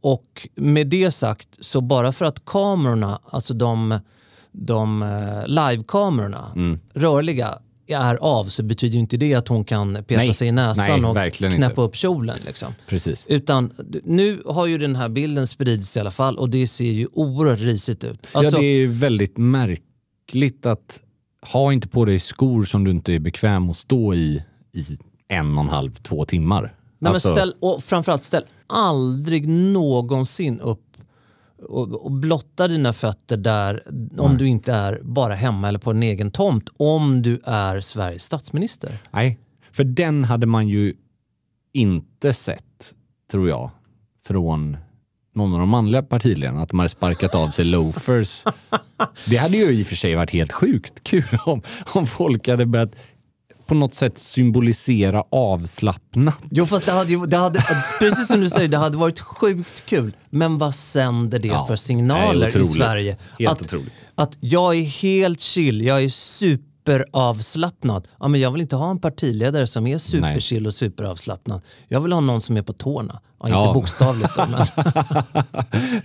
[0.00, 3.98] Och med det sagt, så bara för att kamerorna, alltså de,
[4.52, 6.78] de eh, livekamerorna, Mm.
[6.94, 7.58] rörliga,
[7.88, 10.34] är av så betyder ju inte det att hon kan peta Nej.
[10.34, 11.80] sig i näsan Nej, och knäppa inte.
[11.80, 12.38] upp kjolen.
[12.46, 12.72] Liksom.
[12.88, 13.26] Precis.
[13.28, 13.72] Utan
[14.04, 17.58] nu har ju den här bilden spridits i alla fall och det ser ju oerhört
[17.60, 18.26] risigt ut.
[18.32, 21.00] Alltså, ja, det är väldigt märkligt att
[21.52, 25.58] ha inte på dig skor som du inte är bekväm att stå i i en
[25.58, 26.74] och en halv, två timmar.
[26.98, 30.82] nej, Alltså, men ställ, och framförallt ställ aldrig någonsin upp
[31.62, 33.82] och, och blotta dina fötter där
[34.18, 36.68] om du inte är bara hemma eller på en egen tomt.
[36.76, 38.98] Om du är Sveriges statsminister.
[39.10, 39.38] Nej,
[39.72, 40.94] för den hade man ju
[41.72, 42.94] inte sett,
[43.30, 43.70] tror jag,
[44.26, 44.76] från
[45.34, 48.44] någon av de manliga partiledarna, att de hade sparkat av sig loafers.
[49.26, 51.62] Det hade ju i och för sig varit helt sjukt kul om,
[51.94, 52.96] om folk hade börjat
[53.70, 56.38] på något sätt symbolisera avslappnat.
[56.50, 57.64] Jo fast det hade, det hade
[57.98, 60.16] precis som du säger, det hade varit sjukt kul.
[60.30, 62.64] Men vad sänder det Ja, för signaler nej, i.
[62.64, 63.16] Sverige?
[63.38, 63.92] Helt att, otroligt.
[64.14, 68.08] att jag är helt chill, jag är superavslappnad.
[68.20, 71.60] Ja, men jag vill inte ha en partiledare som är superchill och superavslappnad.
[71.88, 73.20] Jag vill ha någon som är på tårna.
[73.40, 73.72] Ja, inte Ja.
[73.72, 74.66] bokstavligt då, men,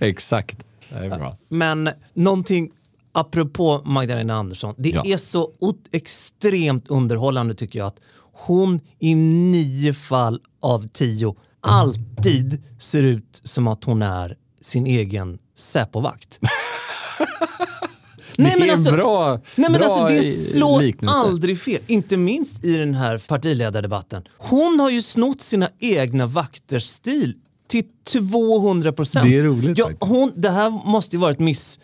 [0.00, 0.58] Exakt.
[0.90, 1.32] Det är bra.
[1.48, 2.70] men någonting
[3.16, 4.74] apropå Magdalena Andersson.
[4.78, 5.02] Det Ja.
[5.06, 5.50] är så
[5.92, 8.00] extremt underhållande tycker jag att
[8.32, 15.38] hon i nio fall av tio alltid ser ut som att hon är sin egen
[15.58, 16.38] Säpovakt.
[18.36, 21.16] det är en bra, Nej men bra alltså det slår liknelse.
[21.16, 21.80] aldrig fel.
[21.86, 24.22] Inte minst i den här partiledardebatten.
[24.38, 27.34] Hon har ju snott sina egna vakters stil
[27.68, 29.28] till 200 procent.
[29.30, 31.78] Det är roligt ja, hon, Det här måste ju varit miss...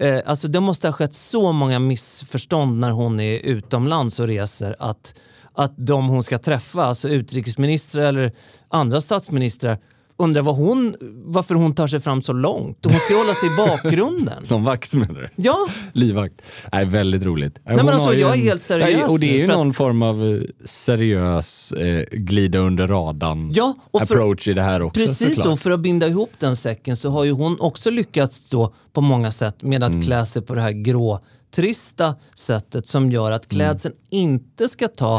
[0.00, 4.76] Eh, alltså det måste ha skett så många missförstånd när hon är utomlands och reser
[4.78, 5.14] att,
[5.54, 8.32] att de hon ska träffa, alltså utrikesministrar eller
[8.68, 9.78] andra statsministrar,
[10.20, 12.86] undrar vad hon, varför hon tar sig fram så långt.
[12.86, 14.44] Och hon ska ju hålla sig i bakgrunden.
[14.46, 15.28] Som vakt menar du?
[15.42, 15.56] Ja,
[15.92, 16.42] Livvakt.
[16.72, 17.58] Nej, väldigt roligt.
[17.64, 19.74] men Hon alltså, jag är helt seriös Nej, Och det är ju för att- någon
[19.74, 24.82] form av eh, seriös eh, glida under radarn Ja, och för- approach i det här
[24.82, 25.58] också Precis så, såklart.
[25.60, 29.30] för att binda ihop den säcken så har ju hon också lyckats då på många
[29.30, 29.98] sätt med Mm.
[29.98, 31.20] att klä sig på det här grå,
[31.54, 35.16] trista sättet som gör att klädseln inte ska ta,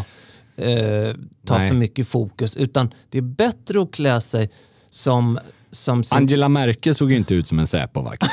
[0.58, 1.70] eh, ta Nej.
[1.70, 4.52] för mycket fokus utan det är bättre att klä sig
[4.91, 5.39] som,
[5.71, 6.17] som sin...
[6.17, 8.23] Angela Merkel såg ju inte ut som en Säpovakt.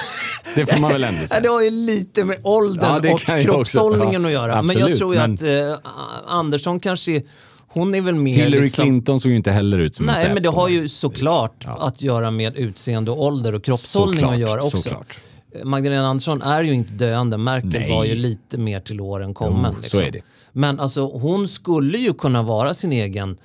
[0.54, 1.40] det får man väl ändå säga.
[1.40, 4.62] det har ju lite med åldern Ja, och kroppshållningen att ja, göra.
[4.62, 5.90] men jag absolut, tror ju men- att eh,
[6.26, 7.22] Andersson kanske är,
[7.68, 10.34] hon är väl mer Hillary liksom, Clinton såg ju inte heller ut som en Nej,
[10.34, 11.76] men det har ju såklart Ja.
[11.80, 14.78] att göra med utseende och ålder och kroppshållning Såklart, att göra också.
[14.82, 15.18] såklart.
[15.64, 17.36] Magdalena Andersson är ju inte döende.
[17.36, 17.90] Merkel Nej.
[17.90, 19.72] var ju lite mer till åren kommen.
[19.76, 20.00] Jo, liksom.
[20.00, 20.20] så är det.
[20.52, 23.36] Men alltså, hon skulle ju kunna vara sin egen,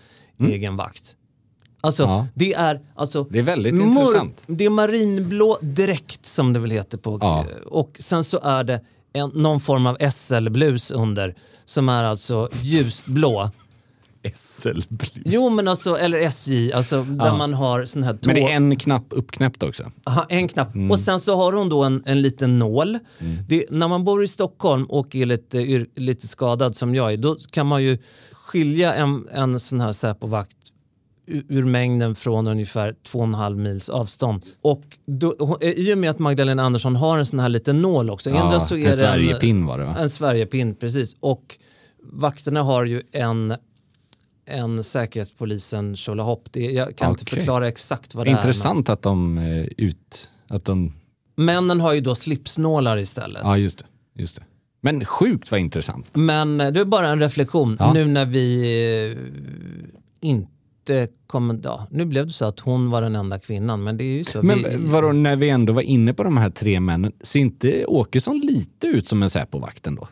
[0.48, 1.16] egen vakt.
[1.86, 2.16] Alltså, Mm.
[2.16, 2.28] Ja.
[2.34, 2.82] det är...
[2.96, 4.42] Alltså, Det är väldigt intressant.
[4.48, 7.18] Det är marinblå dräkt som det väl heter på.
[7.22, 7.46] Ja.
[7.66, 8.82] Och sen så är det
[9.14, 13.50] en, någon form av SL-blus under som är alltså ljusblå.
[14.34, 15.12] SL-blus.
[15.26, 17.38] Jo men alltså, eller SJ, alltså där Ja.
[17.38, 18.20] man har sån här tå...
[18.30, 19.92] Men det är en knapp uppknäppt också.
[20.06, 20.76] Aha, en knapp.
[20.76, 20.92] Mm.
[20.92, 23.00] Och sen så har hon då en, en liten nål.
[23.48, 27.36] Det, när man bor i Stockholm och är lite, lite skadad som jag är, då
[27.52, 27.98] kan man ju
[28.32, 30.58] skilja en, en sån här Säpovakt
[31.28, 34.46] ur, mängden från ungefär 2,5 mils avstånd.
[34.62, 38.10] Och då, hon- i och med att Magdalena Andersson har en sån här liten nål
[38.10, 38.30] också.
[38.30, 39.96] Ja, så är en Sverigepinn var det va?
[40.00, 41.16] En Sverigepinn, precis.
[41.20, 41.58] Och
[42.04, 43.56] vakterna har ju en
[44.46, 46.48] en säkerhetspolisen tjolahopp.
[46.52, 47.38] Det- Jag kan inte Okej.
[47.40, 48.36] förklara exakt vad det är.
[48.38, 50.30] Intressant att de eh, ut...
[50.48, 50.92] Att de...
[51.36, 53.42] Männen har ju då slipsnålar istället.
[53.44, 53.86] Ja, just det.
[54.22, 54.44] Just det.
[54.82, 56.08] Men sjukt vad intressant.
[56.14, 57.94] Men eh, det är bara en reflektion Ja.
[57.94, 59.12] nu när vi
[60.22, 60.52] eh, inte
[61.28, 61.60] kommer...
[61.64, 64.24] Ja, nu blev det så att hon var den enda kvinnan, men det är ju
[64.24, 64.42] så.
[64.42, 67.86] Men vi, vadå, när vi ändå var inne på de här tre männen, ser inte
[67.86, 70.08] Åkesson lite ut som en Säpovakt ändå?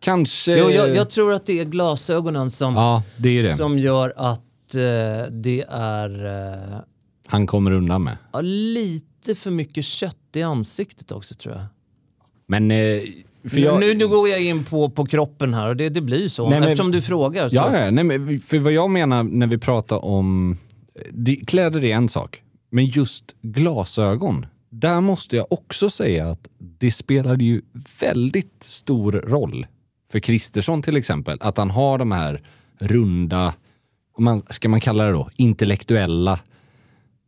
[0.00, 0.58] Kanske...
[0.58, 3.56] jo, jag, jag tror att det är glasögonen som, Ja, det är det.
[3.56, 6.26] som gör att eh, det är
[6.72, 6.78] eh,
[7.26, 8.16] Han kommer undan med.
[8.32, 11.64] ja, lite för mycket kött i ansiktet också tror jag.
[12.46, 12.70] Men...
[12.70, 13.02] Eh,
[13.56, 13.80] jag...
[13.80, 16.50] Nu, nu går jag in på, på kroppen här och det, det blir så.
[16.50, 17.48] Nej, men- Eftersom du frågar.
[17.48, 17.54] Så.
[17.56, 20.54] Ja, nej, men för vad jag menar när vi pratar om...
[21.10, 22.42] Det, kläder är en sak.
[22.70, 27.62] Men just glasögon, där måste jag också säga att det spelade ju
[28.00, 29.66] väldigt stor roll
[30.12, 31.38] för Kristersson till exempel.
[31.40, 32.42] Att han har de här
[32.80, 33.54] runda,
[34.18, 36.38] man, ska man kalla det då, intellektuella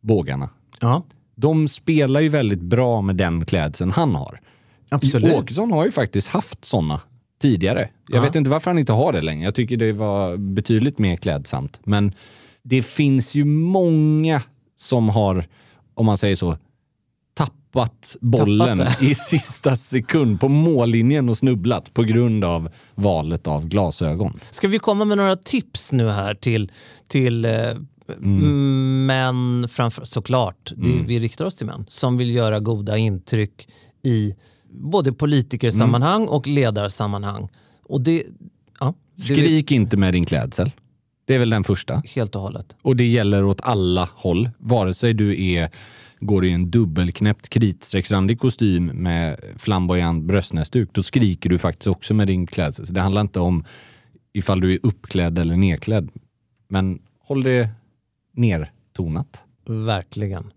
[0.01, 0.49] bågarna.
[0.79, 1.03] Ja,
[1.35, 4.39] De spelar ju väldigt bra med den klädseln han har.
[4.91, 5.33] Absolut.
[5.35, 7.01] Åkesson har ju faktiskt haft såna
[7.41, 7.89] tidigare.
[8.07, 8.21] Jag Ja.
[8.21, 9.43] vet inte varför han inte har det längre.
[9.43, 11.79] Jag tycker det var betydligt mer klädsamt.
[11.83, 12.13] Men
[12.63, 14.41] det finns ju många
[14.77, 15.47] som har,
[15.93, 16.57] om man säger så,
[17.33, 23.67] tappat bollen Tappat i sista sekund på mållinjen och snubblat på grund av valet av
[23.67, 24.39] glasögon.
[24.51, 26.71] Ska vi komma med några tips nu här till,
[27.07, 27.51] till eh,
[29.05, 33.67] män, framför, såklart, det, vi riktar oss till män, som vill göra goda intryck
[34.03, 34.35] i
[34.71, 37.49] både politikersammanhang och ledarsammanhang.
[37.83, 38.23] Och det,
[38.79, 40.71] ja, det Skrik inte med din klädsel.
[41.25, 42.03] Det är väl den första.
[42.05, 42.75] helt och hållet.
[42.81, 44.49] Och det gäller åt alla håll.
[44.57, 45.69] Vare sig du är,
[46.19, 52.27] går i en dubbelknäppt kritstrecksrandig kostym med flamboyant bröstnäsduk, då skriker du faktiskt också med
[52.27, 52.87] din klädsel.
[52.87, 53.63] Så det handlar inte om
[54.33, 56.09] ifall du är uppklädd eller nedklädd.
[56.67, 57.69] Men håll det
[58.33, 59.43] nertonat.
[59.65, 60.51] Verkligen.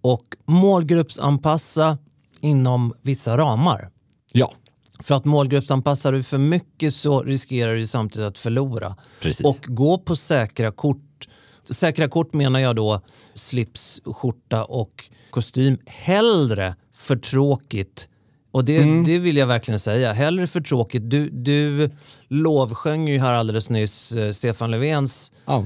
[0.00, 1.98] Och målgruppsanpassa
[2.40, 3.90] inom vissa ramar.
[4.32, 4.52] Ja,
[5.00, 8.96] För att målgruppsanpassar du för mycket så riskerar du samtidigt att förlora.
[9.20, 9.46] precis.
[9.46, 11.28] Och gå på säkra kort.
[11.70, 13.00] Säkra kort menar jag då
[13.34, 15.78] slips, skjorta och kostym.
[15.86, 18.08] Hellre för tråkigt.
[18.50, 19.04] Och det, Mm.
[19.04, 20.12] det vill jag verkligen säga.
[20.12, 21.10] Hellre för tråkigt.
[21.10, 21.90] Du, du
[22.28, 25.32] lovsjöng ju här alldeles nyss eh, Stefan Löfvens.
[25.44, 25.58] ja.
[25.58, 25.64] eh,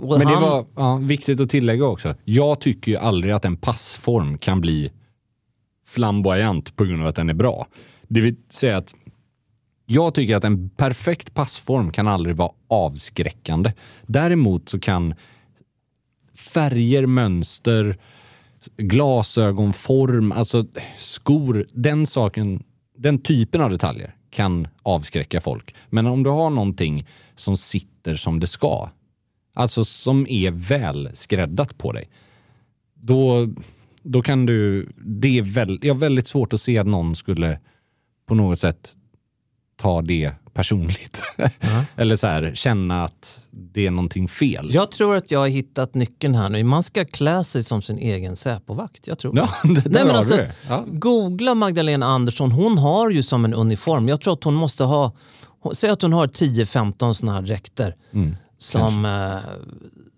[0.00, 2.14] Men det han- var ja, viktigt att tillägga också.
[2.24, 4.92] Jag tycker ju aldrig att en passform kan bli
[5.94, 7.66] flamboyant på grund av att den är bra.
[8.08, 8.94] Det vill säga att
[9.86, 13.72] jag tycker att en perfekt passform kan aldrig vara avskräckande.
[14.06, 15.14] Däremot så kan
[16.34, 17.98] färger, mönster,
[18.76, 20.66] glasögonform, alltså
[20.98, 22.62] skor, den saken,
[22.96, 25.74] den typen av detaljer kan avskräcka folk.
[25.90, 28.90] Men om du har någonting som sitter som det ska,
[29.54, 32.08] alltså som är väl skräddat på dig,
[32.94, 33.48] då,
[34.02, 34.88] då kan du...
[34.96, 37.58] Det är väl, jag har väldigt svårt att se att någon skulle
[38.26, 38.94] på något sätt
[39.76, 41.22] ta det personligt.
[41.96, 44.70] Eller så här, känna att det är någonting fel.
[44.74, 46.64] Jag tror att jag har hittat nyckeln här nu.
[46.64, 49.06] Man ska klä sig som sin egen Säpovakt.
[49.06, 50.46] Jag tror Ja, det, Nej, men alltså.
[50.68, 50.84] Ja.
[50.88, 52.52] Googla Magdalena Andersson.
[52.52, 54.08] Hon har ju som en uniform.
[54.08, 55.12] Jag tror att hon måste ha...
[55.72, 57.96] Säg att hon har 10-15 såna här dräkter.
[58.12, 59.38] Mm, som, eh,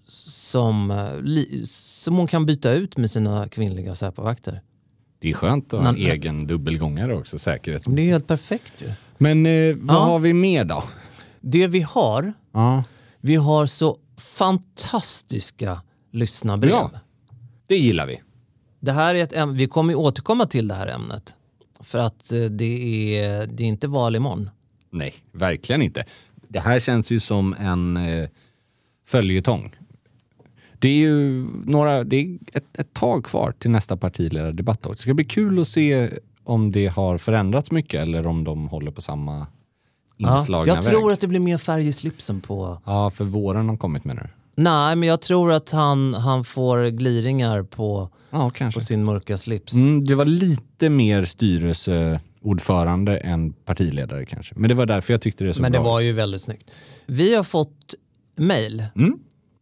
[0.07, 1.67] som, eh, li,
[2.05, 4.61] som hon kan byta ut med sina kvinnliga Säpovakter.
[5.19, 7.83] Det är skönt att ha en egen dubbelgångare också, säkerhet.
[7.87, 8.91] Det är helt perfekt ju.
[9.19, 10.01] Men eh, vad Ja.
[10.01, 10.85] har vi mer då?
[11.41, 12.85] Det vi har, Ja.
[13.21, 15.83] vi har så fantastiska
[16.13, 16.71] lyssnarbrev.
[16.71, 16.91] Ja.
[17.67, 18.21] Det gillar vi.
[18.81, 21.37] Det här är ett ämne, vi kommer ju återkomma till det här ämnet.
[21.81, 24.51] För att eh, det är, det är inte val imorgon.
[24.91, 26.05] Nej, verkligen inte.
[26.49, 28.29] Det här känns ju som en eh,
[29.07, 29.73] följetong.
[30.85, 34.79] Det är ju några, det är ett, ett tag kvar till nästa partiledardebatt.
[34.87, 34.93] också.
[34.93, 36.11] Det ska bli kul att se
[36.45, 39.47] om det har förändrats mycket eller om de håller på samma
[40.17, 40.85] Ja, inslagna jag väg.
[40.85, 42.79] tror att det blir mer färg i slipsen på...
[42.87, 44.29] Ja, för våren har kommit med nu.
[44.57, 49.75] Nej, men jag tror att han, han får gliringar på, Ja, på sin mörka slips.
[49.75, 54.55] Mm, det var lite mer styrelseordförande än partiledare kanske.
[54.59, 56.71] Men det var därför jag tyckte det såg men det bra var ju väldigt snyggt.
[57.07, 57.95] Vi har fått
[58.37, 58.85] mejl.
[58.97, 59.19] Mm,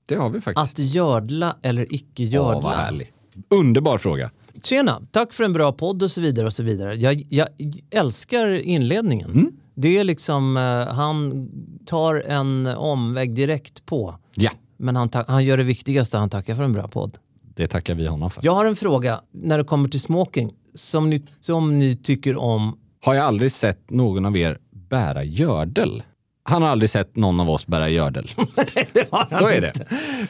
[0.06, 0.72] det har vi faktiskt.
[0.72, 2.70] Att gördla eller icke Ja, vad gördla.
[2.70, 3.08] härligt.
[3.48, 4.30] Underbar fråga.
[4.64, 6.46] Tjena, tack för en bra podd och så vidare.
[6.46, 6.94] och så vidare.
[6.94, 7.48] Jag, jag
[7.90, 9.30] älskar inledningen.
[9.30, 9.52] Mm.
[9.74, 11.48] Det är liksom, eh, han
[11.86, 14.14] tar en omväg direkt på.
[14.34, 17.18] Ja, Men han, han gör det viktigaste, han tackar för en bra podd.
[17.54, 18.44] det tackar vi honom för.
[18.44, 22.78] Jag har en fråga när det kommer till smoking som ni, som ni tycker om.
[23.04, 26.02] Har jag aldrig sett någon av er bära gördel?
[26.44, 28.28] Han har aldrig sett någon av oss bära gördel.
[29.28, 29.72] Så är det.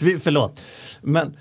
[0.01, 0.61] Vi, förlåt.
[1.03, 1.37] Men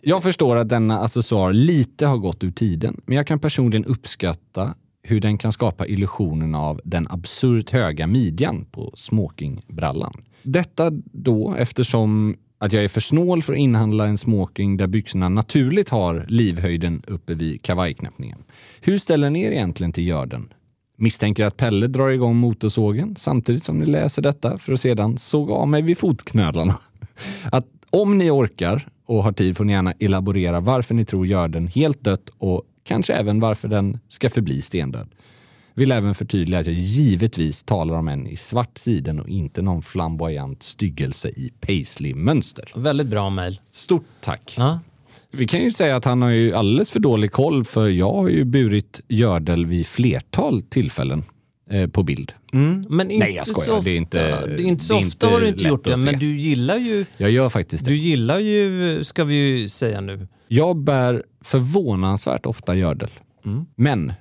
[0.00, 4.74] Jag förstår att denna accessoar lite har gått ur tiden, men jag kan personligen uppskatta
[5.02, 10.12] hur den kan skapa illusionen av den absurt höga midjan på smokingbrallan.
[10.42, 15.28] Detta då eftersom att jag är för snål för att inhandla en smoking där byxorna
[15.28, 18.38] naturligt har livhöjden uppe vid kavajknäppningen.
[18.80, 20.48] Hur ställer ni er egentligen till görden?
[20.96, 25.54] Misstänker att Pelle drar igång motorsågen samtidigt som ni läser detta för att sedan såga
[25.54, 26.74] av mig vid fotknölarna.
[27.52, 31.66] Att om ni orkar och har tid får ni gärna elaborera varför ni tror görden
[31.66, 35.08] helt dött och kanske även varför den ska förbli stendöd.
[35.74, 39.82] Vill även förtydliga att jag givetvis talar om en i svart siden och inte någon
[39.82, 42.72] flamboyant styggelse i paisley-mönster.
[42.74, 43.60] väldigt bra mejl.
[43.70, 44.54] Stort tack!
[44.56, 44.80] Ja.
[45.36, 48.28] Vi kan ju säga att han har ju alldeles för dålig koll för jag har
[48.28, 51.22] ju burit gördel vid flertal tillfällen
[51.70, 52.32] eh, på bild.
[52.52, 53.64] Mm, men inte Nej, jag skojar.
[53.66, 53.84] så ofta.
[53.84, 55.96] Det är inte- det är inte så det är ofta har du inte gjort det,
[55.96, 57.90] men du gillar ju, Jag gör faktiskt det.
[57.90, 60.28] du gillar ju, ska vi ju säga nu.
[60.48, 63.10] Jag bär förvånansvärt ofta gördel.
[63.44, 63.66] Mm.
[63.76, 64.12] Men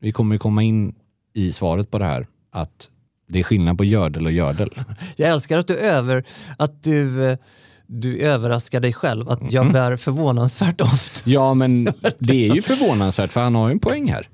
[0.00, 0.94] vi kommer ju komma in
[1.34, 2.88] i svaret på det här att
[3.28, 4.70] det är skillnad på gördel och gördel.
[5.16, 6.24] Jag älskar att du, över,
[6.58, 7.38] att du, eh,
[7.90, 9.72] du överraskar dig själv, att jag Mm.
[9.72, 11.30] bär förvånansvärt ofta.
[11.30, 11.84] Ja, men
[12.18, 14.28] det är ju förvånansvärt för han har ju en poäng här.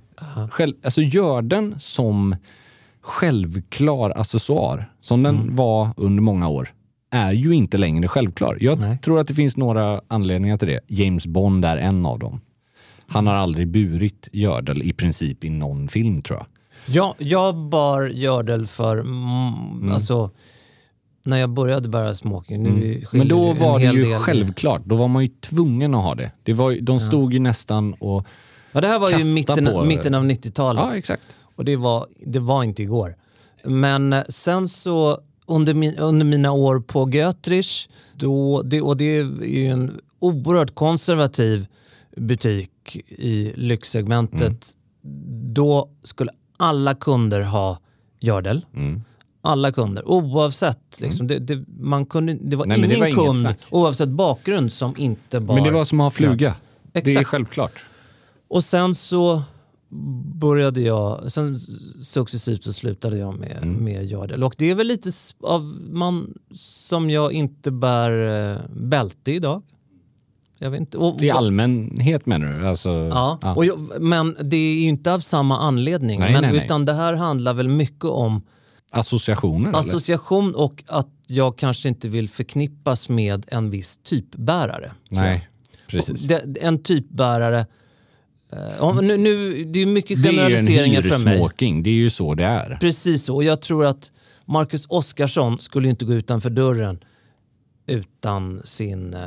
[0.51, 2.37] Själv, alltså görden som
[3.01, 5.57] självklar accessoar, som den Mm.
[5.57, 6.69] var under många år,
[7.11, 8.59] är ju inte längre självklar.
[8.61, 8.99] Jag Nej.
[8.99, 10.81] tror att det finns några anledningar till det.
[10.89, 12.41] James Bond är en av dem.
[13.09, 16.47] Han har aldrig burit gördel i princip i någon film tror jag.
[16.97, 20.31] Jag, jag bar gördel för, mm, alltså,
[21.27, 22.63] när jag började bära smoking.
[22.63, 23.05] Nu Mm.
[23.11, 24.83] Men då var det ju del självklart.
[24.85, 26.31] Då var man ju tvungen att ha det.
[26.43, 28.27] det var, de stod ju nästan och...
[28.73, 30.83] Ja, det här var ju mitten, mitten av 90-talet.
[30.83, 31.23] Ja, exakt.
[31.57, 33.17] Och det var, det var inte igår.
[33.65, 39.19] Men eh, sen så under, min, under mina år på Götrich, då, det, och det
[39.19, 41.67] är ju en oerhört konservativ
[42.17, 44.67] butik i lyxsegmentet.
[45.55, 47.79] Då skulle alla kunder ha
[48.21, 48.67] gördel.
[48.75, 49.03] Mm.
[49.47, 51.01] Alla kunder, oavsett.
[51.01, 54.73] Liksom, det, det, man kunde, det var Nej, men det ingen var kund, oavsett bakgrund,
[54.73, 56.55] som inte bar Men det var som att ha fluga.
[56.93, 57.29] Det är Exakt.
[57.29, 57.73] självklart.
[58.49, 59.43] och sen så
[60.35, 61.59] började jag, sen
[62.03, 63.85] successivt så slutade jag med, Mm.
[63.85, 64.45] med gördel.
[64.45, 65.11] Och det är väl lite
[65.43, 68.11] av man som jag inte bär
[68.53, 69.63] eh, bälte idag.
[70.59, 70.99] Jag vet inte.
[70.99, 72.69] Och, I allmänhet menar du?
[72.69, 73.55] Alltså, Ja, ja.
[73.55, 76.21] Och jag, men det är ju inte av samma anledning.
[76.21, 76.65] Nej, men, nej, nej.
[76.65, 78.43] Utan det här handlar väl mycket om
[78.97, 79.69] Associationer?
[79.69, 79.79] eller?
[79.79, 84.93] association och att jag kanske inte vill förknippas med en viss typbärare.
[85.11, 85.49] Nej,
[85.87, 86.27] precis.
[86.61, 87.67] En typbärare,
[88.53, 91.33] eh, om- nu, nu, det är mycket Det är ju en generaliseringar från mig.
[91.33, 91.83] hyresmåking.
[91.83, 92.77] Det är ju så det är.
[92.81, 93.35] Precis så.
[93.35, 94.13] Och jag tror att
[94.45, 96.99] Marcus Oskarsson skulle inte gå utanför dörren
[97.87, 99.21] utan sin, eh,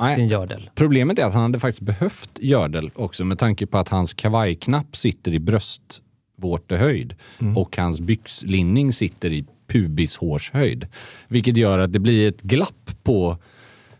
[0.00, 0.14] Nej.
[0.16, 0.70] sin gördel.
[0.74, 4.96] Problemet är att han hade faktiskt behövt gördel också med tanke på att hans kavajknapp
[4.96, 5.38] sitter i
[6.44, 7.56] bröstvårtehöjd Mm.
[7.56, 10.86] och hans byxlinning sitter i pubishårshöjd.
[11.28, 13.38] Vilket gör att det blir ett glapp på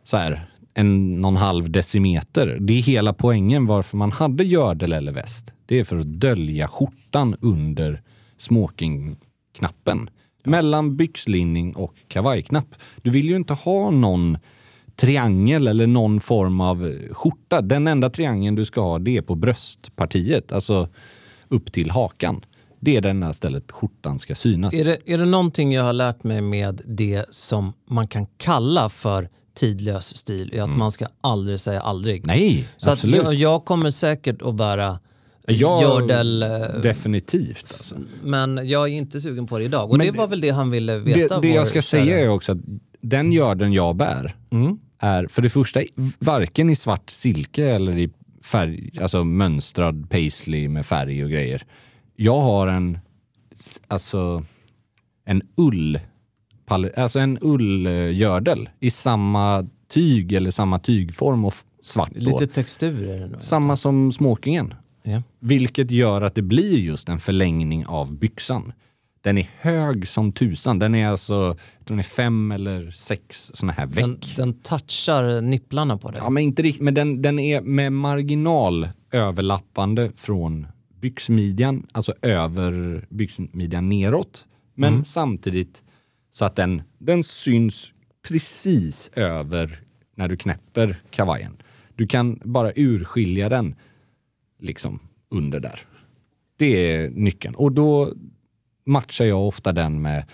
[0.05, 2.59] så här, en någon halv decimeter.
[2.61, 5.53] Det är hela poängen varför man hade gördel eller väst.
[5.67, 8.03] Det är för att dölja skjortan under
[8.39, 10.11] smokingknappen.
[10.45, 12.75] Mellan byxlinning och kavajknapp.
[13.03, 14.39] Du vill ju inte ha någon
[14.97, 17.61] triangel eller någon form av skjorta.
[17.61, 20.89] Den enda triangeln du ska ha det är på bröstpartiet, alltså
[21.49, 22.45] upp till hakan.
[22.81, 24.75] Det är det enda stället skjortan ska synas.
[24.75, 28.89] Är det, är det någonting jag har lärt mig med det som man kan kalla
[28.89, 32.17] för tidlös stil, är att man ska aldrig säga aldrig.
[32.25, 32.27] Mm.
[32.27, 33.23] Nej, Så att absolut.
[33.23, 34.99] jag, jag kommer säkert att bära
[35.47, 36.49] Jag- gördel, eh,
[36.83, 37.67] Definitivt.
[37.73, 37.95] Alltså.
[38.23, 39.91] men jag är inte sugen på det idag.
[39.91, 41.41] Och Men det var väl det han ville veta.
[41.41, 42.59] Det, det jag ska säga är också att
[43.01, 44.79] den görden jag bär Mm.
[44.99, 45.81] är för det första
[46.19, 48.11] varken i svart silke eller i
[48.45, 51.63] färg, alltså mönstrad paisley med färg och grejer.
[52.17, 52.99] Jag har en,
[53.89, 54.41] alltså
[55.25, 56.01] en ull,
[56.97, 62.11] alltså en ullgördel i samma tyg eller samma tygform och svart.
[62.15, 63.45] Lite textur är det nog.
[63.45, 64.75] Samma som smokingen.
[65.03, 65.23] Ja.
[65.41, 68.73] Vilket gör att det blir just en förlängning av byxan.
[69.25, 70.79] Den är hög som tusan.
[70.79, 73.97] Den är alltså den är fem eller sex såna här veck.
[74.05, 76.21] Den, den touchar nipplarna på dig.
[76.25, 76.83] Ja, men inte riktigt.
[76.83, 80.67] Men den, den är med marginal överlappande från
[81.01, 84.47] byxmidjan, alltså över byxmidjan neråt.
[84.75, 85.05] Men Mm.
[85.05, 85.83] samtidigt
[86.33, 87.93] så att den, den syns
[88.29, 89.81] precis över
[90.17, 91.57] när du knäpper kavajen.
[91.95, 93.75] Du kan bara urskilja den
[94.61, 94.99] liksom
[95.31, 95.81] under där.
[96.57, 97.55] Det är nyckeln.
[97.55, 98.13] Och då
[98.85, 100.25] matchar jag ofta den med,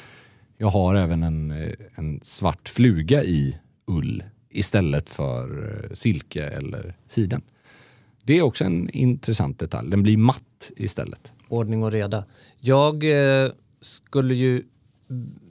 [0.58, 6.94] jag har även en, eh, en svart fluga i ull istället för eh, silke eller
[7.06, 7.42] siden.
[8.24, 9.90] Det är också en intressant detalj.
[9.90, 11.32] Den blir matt istället.
[11.48, 12.24] Ordning och reda.
[12.60, 13.04] Jag
[13.44, 14.62] eh, skulle ju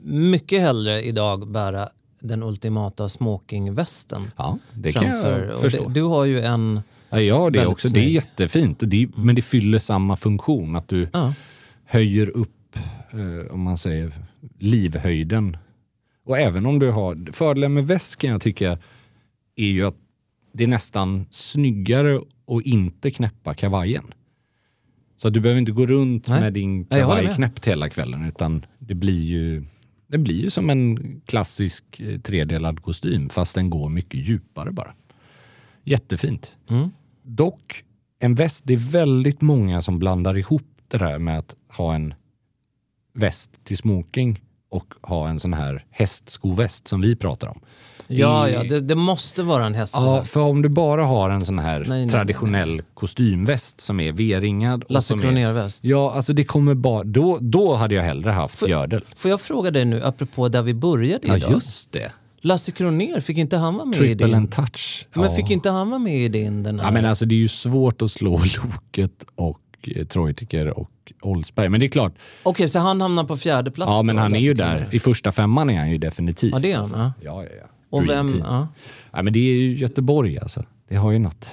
[0.02, 1.88] mycket hellre idag bära
[2.20, 4.30] den ultimata smokingvästen.
[4.36, 5.44] Ja, det kan framför.
[5.44, 5.88] jag Och förstå.
[5.88, 6.80] det, du har ju en...
[7.10, 7.88] Ja, jag har det också.
[7.88, 8.14] Det är snygg.
[8.14, 8.78] jättefint.
[8.80, 10.76] Det, men det fyller samma funktion.
[10.76, 11.34] Att du Ja.
[11.84, 12.52] höjer upp,
[13.12, 14.12] eh, om man säger,
[14.58, 15.56] livhöjden.
[16.24, 17.32] Och även om du har...
[17.32, 18.78] Fördelen med väst kan jag tycka
[19.56, 19.96] är ju att
[20.52, 24.04] det är nästan snyggare att inte knäppa kavajen.
[25.16, 26.40] Så du behöver inte gå runt Nej.
[26.40, 29.64] med din kavaj knäppt hela kvällen utan det blir ju
[30.06, 34.94] det blir ju som en klassisk eh, tredelad kostym fast den går mycket djupare bara.
[35.84, 36.52] Jättefint.
[36.70, 36.90] Mm.
[37.22, 37.84] Dock,
[38.18, 42.14] en väst, det är väldigt många som blandar ihop det där med att ha en
[43.12, 44.40] väst till smoking
[44.70, 47.60] och ha en sån här hästskoväst som vi pratar om.
[48.12, 50.32] Ja, ja, det, det måste vara en Ja, hästskoväst.
[50.32, 54.84] för om du bara har en sån här Nej, nej, traditionell kostymväst som är V-ringad.
[54.88, 55.84] Lasse Kronér-väst.
[55.84, 57.04] Ja, alltså det kommer bara...
[57.04, 59.04] Då, då hade jag hellre haft För- gördel.
[59.16, 61.50] Får jag fråga dig nu, apropå där vi började Ja, idag.
[61.50, 62.12] just det.
[62.40, 64.34] Lasse Kronér, fick inte han vara med i Triple din?
[64.36, 65.06] and touch.
[65.14, 65.30] Men ja.
[65.30, 66.62] fick inte han vara med i din?
[66.62, 66.86] Den här?
[66.86, 68.30] Ja, men alltså det är ju svårt att slå
[68.62, 69.60] Loket och
[70.08, 70.90] Treutiger och
[71.22, 71.68] Oldsberg.
[71.68, 74.34] Men det är klart, Okej, så han hamnar på fjärde plats ja men då, han
[74.34, 74.88] är ju där.
[74.92, 76.52] I första femman är han ju definitivt.
[76.52, 76.82] Ja, det är han.
[76.82, 76.96] alltså.
[76.96, 77.12] Ja.
[77.20, 77.66] Ja, ja.
[77.90, 78.38] Och vem...
[78.38, 78.68] Ja.
[79.12, 80.64] Ja, men det är ju Göteborg alltså.
[80.88, 81.50] Det har ju något.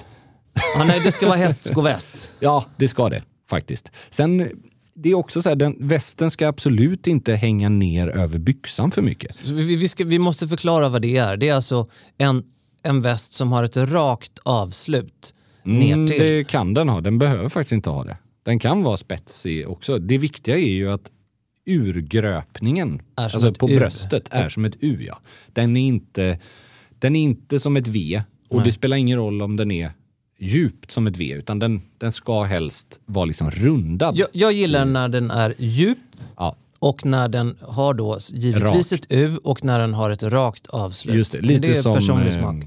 [0.78, 2.34] Ja, nej, det ska vara hästskoväst.
[2.40, 3.90] Ja, det ska det faktiskt.
[4.10, 4.48] Sen,
[4.94, 9.02] det är också så här, den, västen ska absolut inte hänga ner över byxan för
[9.02, 9.44] mycket.
[9.46, 11.36] Vi, vi, ska, vi måste förklara vad det är.
[11.36, 12.42] Det är alltså en,
[12.82, 15.34] en väst som har ett rakt avslut
[15.68, 16.18] ner Mm, till.
[16.18, 17.00] det kan den ha.
[17.00, 18.16] Den behöver faktiskt inte ha det.
[18.42, 19.98] Den kan vara spetsig också.
[19.98, 21.10] Det viktiga är ju att
[21.66, 23.78] urgröpningen alltså på U.
[23.78, 24.98] bröstet är som ett U.
[25.06, 25.18] Ja.
[25.52, 26.38] Den, är inte,
[26.98, 28.66] den är inte som ett V och Nej.
[28.66, 29.90] det spelar ingen roll om den är
[30.38, 34.18] djupt som ett V utan den, den ska helst vara liksom rundad.
[34.18, 35.98] Jag, jag gillar när den är djup
[36.36, 39.04] Ja, och när den har då givetvis Rakt.
[39.04, 41.16] ett U och när den har ett rakt avslut.
[41.16, 41.40] just det.
[41.40, 42.64] Lite det är som personlig eh, smak.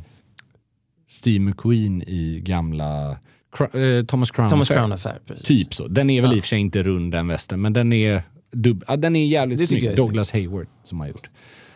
[1.21, 4.67] Steve McQueen i gamla eh, Thomas Crown Thomas.
[4.67, 5.47] Crown Affair, precis.
[5.47, 5.87] Typ så.
[5.87, 6.37] Den är väl Ja.
[6.37, 9.25] i och för sig inte rund den västen, men den är, dub- ja, den är
[9.25, 9.83] jävligt Det snygg.
[9.85, 11.29] är Douglas Hayward som har gjort.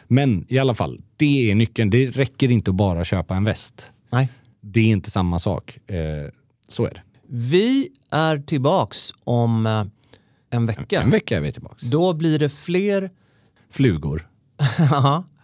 [0.08, 1.89] Men i alla fall, det är nyckeln.
[1.89, 3.86] Det räcker inte att bara köpa en väst.
[4.12, 4.30] Nej.
[4.62, 5.78] Det är inte samma sak.
[5.89, 5.96] Eh,
[6.70, 7.02] så är det.
[7.28, 9.84] Vi är tillbaks om eh,
[10.50, 11.02] en vecka.
[11.02, 11.76] En vecka är vi tillbaka.
[11.82, 13.12] Då blir det fler...
[13.72, 14.28] Flugor.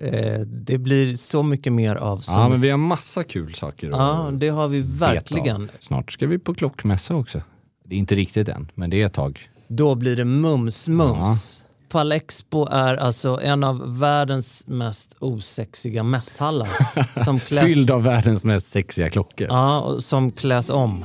[0.00, 0.06] Ja.
[0.08, 3.88] Eh, det blir så mycket mer av så Ja, men vi har massa kul saker
[3.88, 5.70] Ja, det har vi verkligen.
[5.80, 7.42] Snart ska vi på klockmässa också.
[7.84, 9.50] Det är inte riktigt än, men det är ett tag.
[9.68, 11.62] Då blir det mums-mums.
[11.88, 16.68] Palexpo är alltså en av världens mest osexiga mässhallar.
[17.24, 19.46] som kläs, Fylld av världens mest sexiga klockor.
[19.50, 21.04] ja, som kläs om.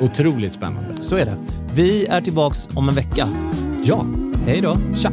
[0.00, 1.02] Otroligt spännande.
[1.02, 1.36] Så är det.
[1.74, 3.28] Vi är tillbaks om en vecka.
[3.84, 4.06] Ja,
[4.46, 4.76] Hej då!
[4.96, 5.12] tja!